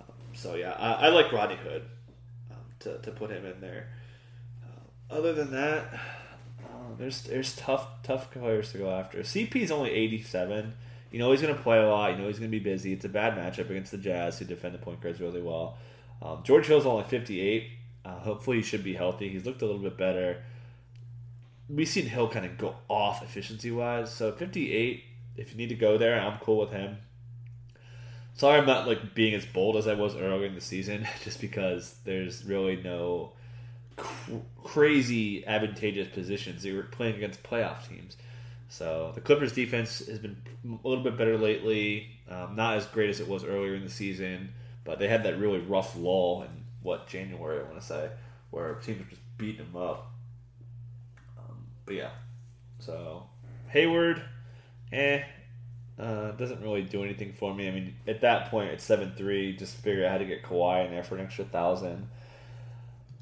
Um, 0.00 0.14
so 0.34 0.54
yeah, 0.54 0.72
I, 0.72 1.06
I, 1.06 1.08
like 1.08 1.32
Rodney 1.32 1.56
Hood 1.56 1.82
um, 2.50 2.56
to 2.80 2.98
to 2.98 3.10
put 3.10 3.30
him 3.30 3.44
in 3.44 3.60
there. 3.60 3.88
Uh, 4.64 5.14
other 5.14 5.32
than 5.32 5.50
that, 5.52 5.98
there's 6.98 7.22
there's 7.22 7.54
tough 7.56 7.86
tough 8.02 8.30
players 8.30 8.72
to 8.72 8.78
go 8.78 8.90
after. 8.90 9.18
CP 9.20 9.56
is 9.56 9.70
only 9.70 9.90
87. 9.90 10.74
You 11.10 11.18
know 11.18 11.30
he's 11.30 11.42
going 11.42 11.54
to 11.54 11.62
play 11.62 11.78
a 11.78 11.88
lot. 11.88 12.12
You 12.12 12.18
know 12.18 12.26
he's 12.26 12.38
going 12.38 12.50
to 12.50 12.58
be 12.58 12.62
busy. 12.62 12.92
It's 12.92 13.04
a 13.04 13.08
bad 13.08 13.34
matchup 13.34 13.70
against 13.70 13.92
the 13.92 13.98
Jazz, 13.98 14.38
who 14.38 14.44
defend 14.44 14.74
the 14.74 14.78
point 14.78 15.00
guards 15.00 15.20
really 15.20 15.42
well. 15.42 15.78
Um, 16.20 16.42
George 16.42 16.66
Hill's 16.66 16.86
only 16.86 17.04
58. 17.04 17.68
Uh, 18.04 18.10
hopefully 18.20 18.58
he 18.58 18.62
should 18.62 18.84
be 18.84 18.94
healthy. 18.94 19.28
He's 19.28 19.44
looked 19.44 19.62
a 19.62 19.66
little 19.66 19.80
bit 19.80 19.96
better 19.96 20.42
we've 21.68 21.88
seen 21.88 22.06
Hill 22.06 22.28
kind 22.28 22.46
of 22.46 22.58
go 22.58 22.76
off 22.88 23.22
efficiency 23.22 23.70
wise. 23.70 24.12
So 24.12 24.32
58, 24.32 25.04
if 25.36 25.50
you 25.50 25.56
need 25.56 25.68
to 25.68 25.74
go 25.74 25.98
there, 25.98 26.20
I'm 26.20 26.38
cool 26.38 26.58
with 26.58 26.70
him. 26.70 26.98
Sorry, 28.34 28.58
I'm 28.58 28.66
not 28.66 28.86
like 28.86 29.14
being 29.14 29.34
as 29.34 29.46
bold 29.46 29.76
as 29.76 29.86
I 29.86 29.94
was 29.94 30.14
earlier 30.14 30.46
in 30.46 30.54
the 30.54 30.60
season, 30.60 31.06
just 31.24 31.40
because 31.40 31.96
there's 32.04 32.44
really 32.44 32.76
no 32.76 33.32
cr- 33.96 34.32
crazy 34.62 35.46
advantageous 35.46 36.08
positions. 36.08 36.62
They 36.62 36.72
were 36.72 36.82
playing 36.82 37.16
against 37.16 37.42
playoff 37.42 37.88
teams. 37.88 38.16
So 38.68 39.12
the 39.14 39.20
Clippers 39.20 39.52
defense 39.52 40.06
has 40.06 40.18
been 40.18 40.36
a 40.64 40.88
little 40.88 41.04
bit 41.04 41.16
better 41.16 41.38
lately. 41.38 42.08
Um, 42.28 42.56
not 42.56 42.76
as 42.76 42.86
great 42.86 43.10
as 43.10 43.20
it 43.20 43.28
was 43.28 43.44
earlier 43.44 43.74
in 43.74 43.84
the 43.84 43.90
season, 43.90 44.52
but 44.84 44.98
they 44.98 45.08
had 45.08 45.22
that 45.24 45.38
really 45.38 45.60
rough 45.60 45.96
lull 45.96 46.42
in 46.42 46.64
what 46.82 47.06
January 47.06 47.60
I 47.60 47.62
want 47.62 47.80
to 47.80 47.86
say, 47.86 48.10
where 48.50 48.74
teams 48.74 48.98
were 48.98 49.10
just 49.10 49.22
beating 49.38 49.64
them 49.72 49.76
up. 49.76 50.12
But 51.86 51.94
yeah, 51.94 52.10
so 52.80 53.22
Hayward, 53.68 54.20
eh, 54.92 55.22
uh, 55.98 56.32
doesn't 56.32 56.60
really 56.60 56.82
do 56.82 57.02
anything 57.04 57.32
for 57.32 57.54
me. 57.54 57.68
I 57.68 57.70
mean, 57.70 57.94
at 58.08 58.20
that 58.22 58.50
point, 58.50 58.70
it's 58.72 58.84
seven 58.84 59.12
three. 59.16 59.56
Just 59.56 59.76
figure 59.76 60.04
out 60.04 60.10
how 60.10 60.18
to 60.18 60.24
get 60.24 60.42
Kawhi 60.42 60.84
in 60.84 60.90
there 60.90 61.04
for 61.04 61.14
an 61.16 61.24
extra 61.24 61.44
thousand. 61.44 62.08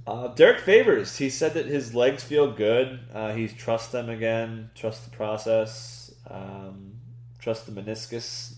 Uh, 0.07 0.29
Derrick 0.29 0.61
Favors, 0.61 1.17
he 1.17 1.31
said 1.31 1.55
that 1.55 1.67
his 1.67 1.95
legs 1.95 2.23
feel 2.23 2.53
good. 2.53 3.01
Uh, 3.12 3.33
he 3.33 3.49
trusts 3.49 3.90
them 3.90 4.11
again, 4.11 4.71
trust 4.75 5.05
the 5.05 5.17
process, 5.17 6.14
um, 6.29 6.93
trust 7.38 7.67
the 7.67 7.73
meniscus. 7.73 8.53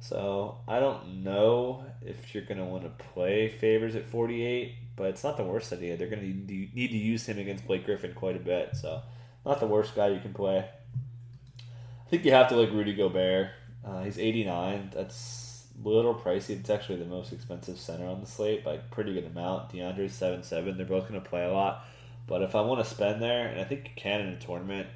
So 0.00 0.58
I 0.66 0.80
don't 0.80 1.22
know 1.24 1.84
if 2.00 2.34
you're 2.34 2.44
going 2.44 2.58
to 2.58 2.64
want 2.64 2.84
to 2.84 3.04
play 3.12 3.48
Favors 3.48 3.94
at 3.94 4.06
48 4.06 4.74
but 4.98 5.06
it's 5.06 5.22
not 5.22 5.36
the 5.36 5.44
worst 5.44 5.72
idea. 5.72 5.96
They're 5.96 6.08
going 6.08 6.20
to 6.20 6.54
need 6.74 6.90
to 6.90 6.96
use 6.96 7.24
him 7.24 7.38
against 7.38 7.66
Blake 7.66 7.84
Griffin 7.86 8.12
quite 8.14 8.34
a 8.34 8.40
bit, 8.40 8.74
so 8.74 9.00
not 9.46 9.60
the 9.60 9.66
worst 9.66 9.94
guy 9.94 10.08
you 10.08 10.18
can 10.18 10.34
play. 10.34 10.58
I 10.58 12.10
think 12.10 12.24
you 12.24 12.32
have 12.32 12.48
to 12.48 12.56
like 12.56 12.72
Rudy 12.72 12.94
Gobert. 12.94 13.50
Uh, 13.86 14.02
he's 14.02 14.18
89. 14.18 14.90
That's 14.92 15.47
little 15.82 16.14
pricey. 16.14 16.50
It's 16.50 16.70
actually 16.70 16.98
the 16.98 17.06
most 17.06 17.32
expensive 17.32 17.78
center 17.78 18.06
on 18.06 18.20
the 18.20 18.26
slate 18.26 18.64
by 18.64 18.76
pretty 18.76 19.14
good 19.14 19.26
amount. 19.26 19.72
DeAndre's 19.72 20.12
7 20.12 20.42
7. 20.42 20.76
They're 20.76 20.86
both 20.86 21.08
going 21.08 21.20
to 21.20 21.28
play 21.28 21.44
a 21.44 21.52
lot. 21.52 21.84
But 22.26 22.42
if 22.42 22.54
I 22.54 22.60
want 22.60 22.84
to 22.84 22.88
spend 22.88 23.22
there, 23.22 23.48
and 23.48 23.60
I 23.60 23.64
think 23.64 23.84
you 23.84 23.90
can 23.96 24.20
in 24.20 24.28
a 24.28 24.38
tournament, 24.38 24.88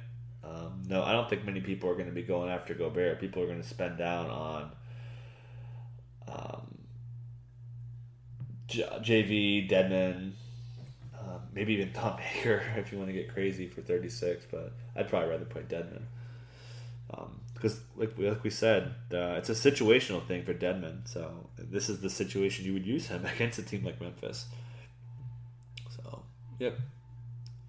um, 0.43 0.83
no, 0.87 1.03
I 1.03 1.13
don't 1.13 1.29
think 1.29 1.45
many 1.45 1.61
people 1.61 1.89
are 1.89 1.95
going 1.95 2.07
to 2.07 2.13
be 2.13 2.21
going 2.21 2.49
after 2.49 2.73
Gobert. 2.73 3.19
People 3.19 3.41
are 3.41 3.47
going 3.47 3.61
to 3.61 3.67
spend 3.67 3.97
down 3.97 4.29
on 4.29 4.71
um, 6.27 6.77
JV, 8.67 9.69
Dedmon, 9.69 10.33
uh, 11.17 11.39
maybe 11.53 11.73
even 11.73 11.91
Thon 11.91 12.19
Maker 12.19 12.61
if 12.77 12.91
you 12.91 12.97
want 12.97 13.09
to 13.09 13.13
get 13.13 13.33
crazy 13.33 13.67
for 13.67 13.81
36, 13.81 14.45
but 14.51 14.73
I'd 14.95 15.09
probably 15.09 15.29
rather 15.29 15.45
play 15.45 15.63
Dedmon. 15.63 16.03
Because, 17.63 17.79
like, 17.95 18.11
like 18.17 18.43
we 18.43 18.49
said, 18.49 18.93
uh, 19.13 19.35
it's 19.37 19.49
a 19.49 19.53
situational 19.53 20.25
thing 20.25 20.43
for 20.43 20.53
Dedmon. 20.53 21.07
So, 21.07 21.49
this 21.57 21.87
is 21.87 22.01
the 22.01 22.09
situation 22.09 22.65
you 22.65 22.73
would 22.73 22.85
use 22.85 23.07
him 23.07 23.25
against 23.35 23.57
a 23.57 23.63
team 23.63 23.85
like 23.85 24.01
Memphis. 24.01 24.47
So, 25.95 26.23
yep. 26.59 26.77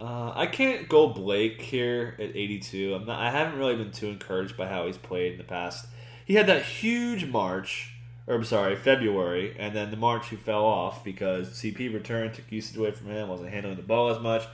Uh, 0.00 0.32
I 0.34 0.46
can't 0.46 0.88
go 0.88 1.08
Blake 1.08 1.62
here 1.62 2.16
at 2.18 2.36
82. 2.36 2.94
I'm 2.94 3.06
not. 3.06 3.20
I 3.20 3.30
haven't 3.30 3.58
really 3.58 3.76
been 3.76 3.92
too 3.92 4.08
encouraged 4.08 4.56
by 4.56 4.66
how 4.66 4.86
he's 4.86 4.98
played 4.98 5.32
in 5.32 5.38
the 5.38 5.44
past. 5.44 5.86
He 6.24 6.34
had 6.34 6.48
that 6.48 6.64
huge 6.64 7.26
March 7.26 7.94
or 8.26 8.34
I'm 8.34 8.44
sorry, 8.44 8.76
February, 8.76 9.54
and 9.58 9.76
then 9.76 9.90
the 9.90 9.96
March 9.96 10.30
he 10.30 10.36
fell 10.36 10.64
off 10.64 11.04
because 11.04 11.50
CP 11.50 11.92
returned, 11.92 12.34
took 12.34 12.50
usage 12.50 12.76
away 12.76 12.90
from 12.90 13.08
him, 13.08 13.28
wasn't 13.28 13.50
handling 13.50 13.76
the 13.76 13.82
ball 13.82 14.08
as 14.10 14.18
much, 14.20 14.46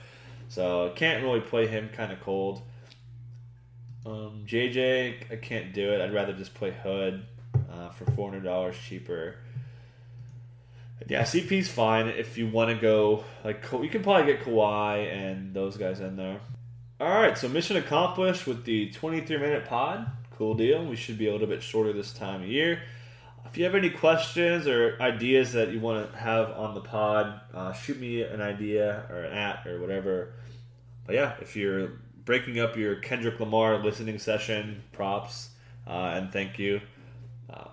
so 0.49 0.91
can't 0.95 1.23
really 1.23 1.39
play 1.39 1.67
him 1.67 1.89
kind 1.89 2.11
of 2.11 2.19
cold. 2.19 2.61
Um, 4.05 4.43
JJ, 4.47 5.31
I 5.31 5.35
can't 5.35 5.73
do 5.73 5.91
it. 5.91 6.01
I'd 6.01 6.13
rather 6.13 6.33
just 6.33 6.53
play 6.53 6.71
Hood 6.71 7.23
uh, 7.71 7.89
for 7.89 8.05
four 8.11 8.29
hundred 8.29 8.43
dollars 8.43 8.75
cheaper. 8.77 9.35
Yeah, 11.07 11.23
CP's 11.23 11.67
fine 11.67 12.07
if 12.07 12.37
you 12.37 12.47
want 12.47 12.69
to 12.69 12.75
go 12.75 13.23
like 13.43 13.65
you 13.71 13.89
can 13.89 14.03
probably 14.03 14.31
get 14.31 14.43
Kawhi 14.43 15.11
and 15.11 15.53
those 15.53 15.77
guys 15.77 15.99
in 15.99 16.15
there. 16.15 16.39
All 16.99 17.09
right, 17.09 17.35
so 17.35 17.47
mission 17.49 17.77
accomplished 17.77 18.45
with 18.45 18.63
the 18.63 18.91
23 18.91 19.37
minute 19.37 19.65
pod. 19.65 20.05
Cool 20.37 20.53
deal. 20.53 20.85
We 20.85 20.95
should 20.95 21.17
be 21.17 21.27
a 21.27 21.31
little 21.31 21.47
bit 21.47 21.63
shorter 21.63 21.93
this 21.93 22.13
time 22.13 22.43
of 22.43 22.47
year. 22.47 22.83
If 23.45 23.57
you 23.57 23.63
have 23.63 23.73
any 23.73 23.89
questions 23.89 24.67
or 24.67 24.97
ideas 25.01 25.53
that 25.53 25.71
you 25.71 25.79
want 25.79 26.11
to 26.11 26.17
have 26.17 26.51
on 26.51 26.75
the 26.75 26.81
pod, 26.81 27.41
uh, 27.53 27.73
shoot 27.73 27.99
me 27.99 28.21
an 28.21 28.39
idea 28.39 29.05
or 29.09 29.23
an 29.23 29.33
at 29.33 29.65
or 29.65 29.81
whatever. 29.81 30.33
But 31.07 31.15
yeah, 31.15 31.33
if 31.41 31.55
you're 31.55 31.93
breaking 32.25 32.59
up 32.59 32.77
your 32.77 32.95
Kendrick 32.95 33.39
Lamar 33.39 33.83
listening 33.83 34.19
session, 34.19 34.83
props 34.91 35.49
uh, 35.87 36.13
and 36.15 36.31
thank 36.31 36.59
you. 36.59 36.81
Um, 37.49 37.69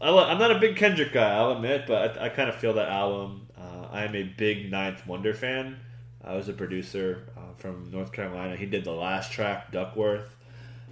I 0.00 0.32
am 0.32 0.38
not 0.38 0.50
a 0.50 0.58
big 0.58 0.76
Kendrick 0.76 1.12
guy, 1.12 1.36
I'll 1.36 1.52
admit, 1.52 1.86
but 1.86 2.18
I, 2.18 2.26
I 2.26 2.28
kind 2.28 2.48
of 2.48 2.56
feel 2.56 2.74
that 2.74 2.88
album. 2.88 3.46
Uh, 3.56 3.86
I 3.90 4.04
am 4.04 4.14
a 4.14 4.24
big 4.24 4.70
Ninth 4.70 5.06
Wonder 5.06 5.34
fan. 5.34 5.78
I 6.24 6.34
was 6.34 6.48
a 6.48 6.52
producer 6.52 7.28
uh, 7.36 7.54
from 7.56 7.90
North 7.90 8.12
Carolina. 8.12 8.56
He 8.56 8.66
did 8.66 8.84
the 8.84 8.92
last 8.92 9.32
track, 9.32 9.72
Duckworth. 9.72 10.36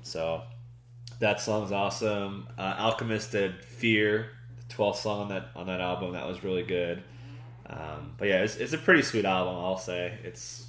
So 0.03 0.43
that 1.19 1.41
song's 1.41 1.73
awesome. 1.73 2.49
Uh, 2.59 2.75
Alchemist 2.79 3.33
did 3.33 3.65
Fear, 3.65 4.31
the 4.69 4.75
12th 4.75 4.97
song 4.97 5.21
on 5.23 5.29
that 5.29 5.49
on 5.55 5.67
that 5.67 5.81
album. 5.81 6.13
That 6.13 6.27
was 6.27 6.43
really 6.43 6.63
good. 6.63 7.03
Um, 7.67 8.15
but 8.17 8.27
yeah, 8.27 8.43
it's, 8.43 8.57
it's, 8.57 8.73
a 8.73 8.79
pretty 8.79 9.03
sweet 9.03 9.25
album. 9.25 9.55
I'll 9.55 9.79
say 9.79 10.19
it's 10.25 10.67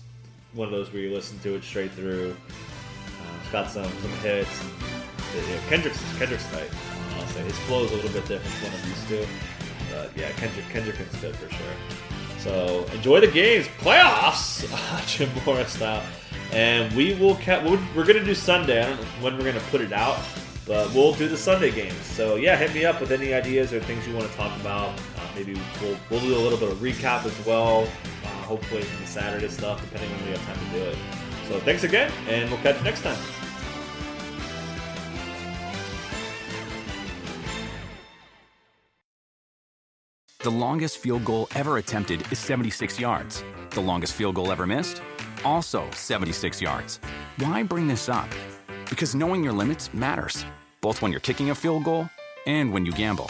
one 0.54 0.68
of 0.68 0.72
those 0.72 0.92
where 0.92 1.02
you 1.02 1.14
listen 1.14 1.40
to 1.40 1.56
it 1.56 1.64
straight 1.64 1.92
through. 1.92 2.36
Uh, 2.36 3.38
it's 3.42 3.52
got 3.52 3.70
some 3.70 3.86
some 4.02 4.12
hits. 4.20 4.64
Yeah, 5.36 5.58
Kendrick's 5.70 6.02
Kendrick's 6.18 6.50
tight. 6.52 6.70
I'll 7.18 7.28
say 7.28 7.42
his 7.44 7.58
flow 7.60 7.86
is 7.86 7.92
a 7.92 7.96
little 7.96 8.12
bit 8.12 8.28
different 8.28 8.54
from 8.56 8.72
what 8.72 8.82
I'm 8.82 8.90
used 8.90 9.08
to. 9.10 9.28
But 9.92 10.18
yeah, 10.18 10.32
Kendrick 10.34 10.68
Kendrick 10.70 11.00
is 11.00 11.20
good 11.22 11.36
for 11.36 11.50
sure. 11.54 11.74
So 12.40 12.86
enjoy 12.94 13.20
the 13.22 13.28
games, 13.28 13.68
playoffs, 13.80 14.66
Jim 15.18 15.30
Morris 15.46 15.74
style, 15.74 16.04
and 16.52 16.92
we 16.96 17.14
will. 17.14 17.36
Ca- 17.36 17.64
we're, 17.66 17.80
we're 17.96 18.06
gonna 18.06 18.24
do 18.24 18.34
Sunday. 18.36 18.82
I 18.84 18.88
don't 18.90 19.00
know 19.00 19.08
when 19.22 19.38
we're 19.38 19.46
gonna 19.46 19.64
put 19.70 19.80
it 19.82 19.94
out, 19.94 20.20
but 20.66 20.92
we'll 20.94 21.14
do 21.14 21.28
the 21.28 21.38
Sunday 21.38 21.72
games. 21.72 22.02
So 22.04 22.36
yeah, 22.36 22.58
hit 22.58 22.74
me 22.74 22.84
up 22.84 23.00
with 23.00 23.12
any 23.12 23.34
ideas 23.34 23.74
or 23.74 23.80
things 23.80 24.08
you 24.08 24.16
want 24.16 24.30
to 24.30 24.36
talk 24.38 24.60
about. 24.60 24.90
Uh, 24.90 25.22
maybe 25.36 25.54
we'll 25.82 25.98
we'll 26.10 26.20
do 26.22 26.36
a 26.36 26.40
little 26.42 26.58
bit 26.58 26.72
of 26.72 26.78
recap 26.80 27.26
as 27.26 27.46
well. 27.46 27.88
Uh, 28.26 28.41
hopefully 28.52 28.84
the 29.00 29.08
Saturday 29.08 29.48
stuff, 29.48 29.80
depending 29.80 30.12
on 30.12 30.18
when 30.18 30.26
we 30.26 30.32
have 30.38 30.46
time 30.46 30.60
to 30.60 30.78
do 30.78 30.84
it. 30.84 30.98
So 31.48 31.60
thanks 31.62 31.84
again, 31.84 32.12
and 32.28 32.50
we'll 32.50 32.60
catch 32.60 32.78
you 32.78 32.84
next 32.84 33.02
time. 33.02 33.18
The 40.40 40.50
longest 40.50 40.98
field 40.98 41.24
goal 41.24 41.48
ever 41.56 41.78
attempted 41.78 42.30
is 42.30 42.40
76 42.40 43.00
yards. 43.00 43.44
The 43.70 43.80
longest 43.80 44.14
field 44.16 44.36
goal 44.36 44.52
ever 44.52 44.68
missed? 44.68 45.02
Also 45.46 45.90
76 45.92 46.62
yards. 46.62 47.00
Why 47.38 47.64
bring 47.64 47.88
this 47.88 48.10
up? 48.10 48.28
Because 48.90 49.16
knowing 49.16 49.46
your 49.46 49.54
limits 49.54 49.94
matters, 49.94 50.46
both 50.82 51.02
when 51.02 51.12
you're 51.12 51.22
kicking 51.22 51.52
a 51.52 51.56
field 51.56 51.86
goal 51.86 52.10
and 52.46 52.74
when 52.74 52.86
you 52.86 52.92
gamble. 52.92 53.30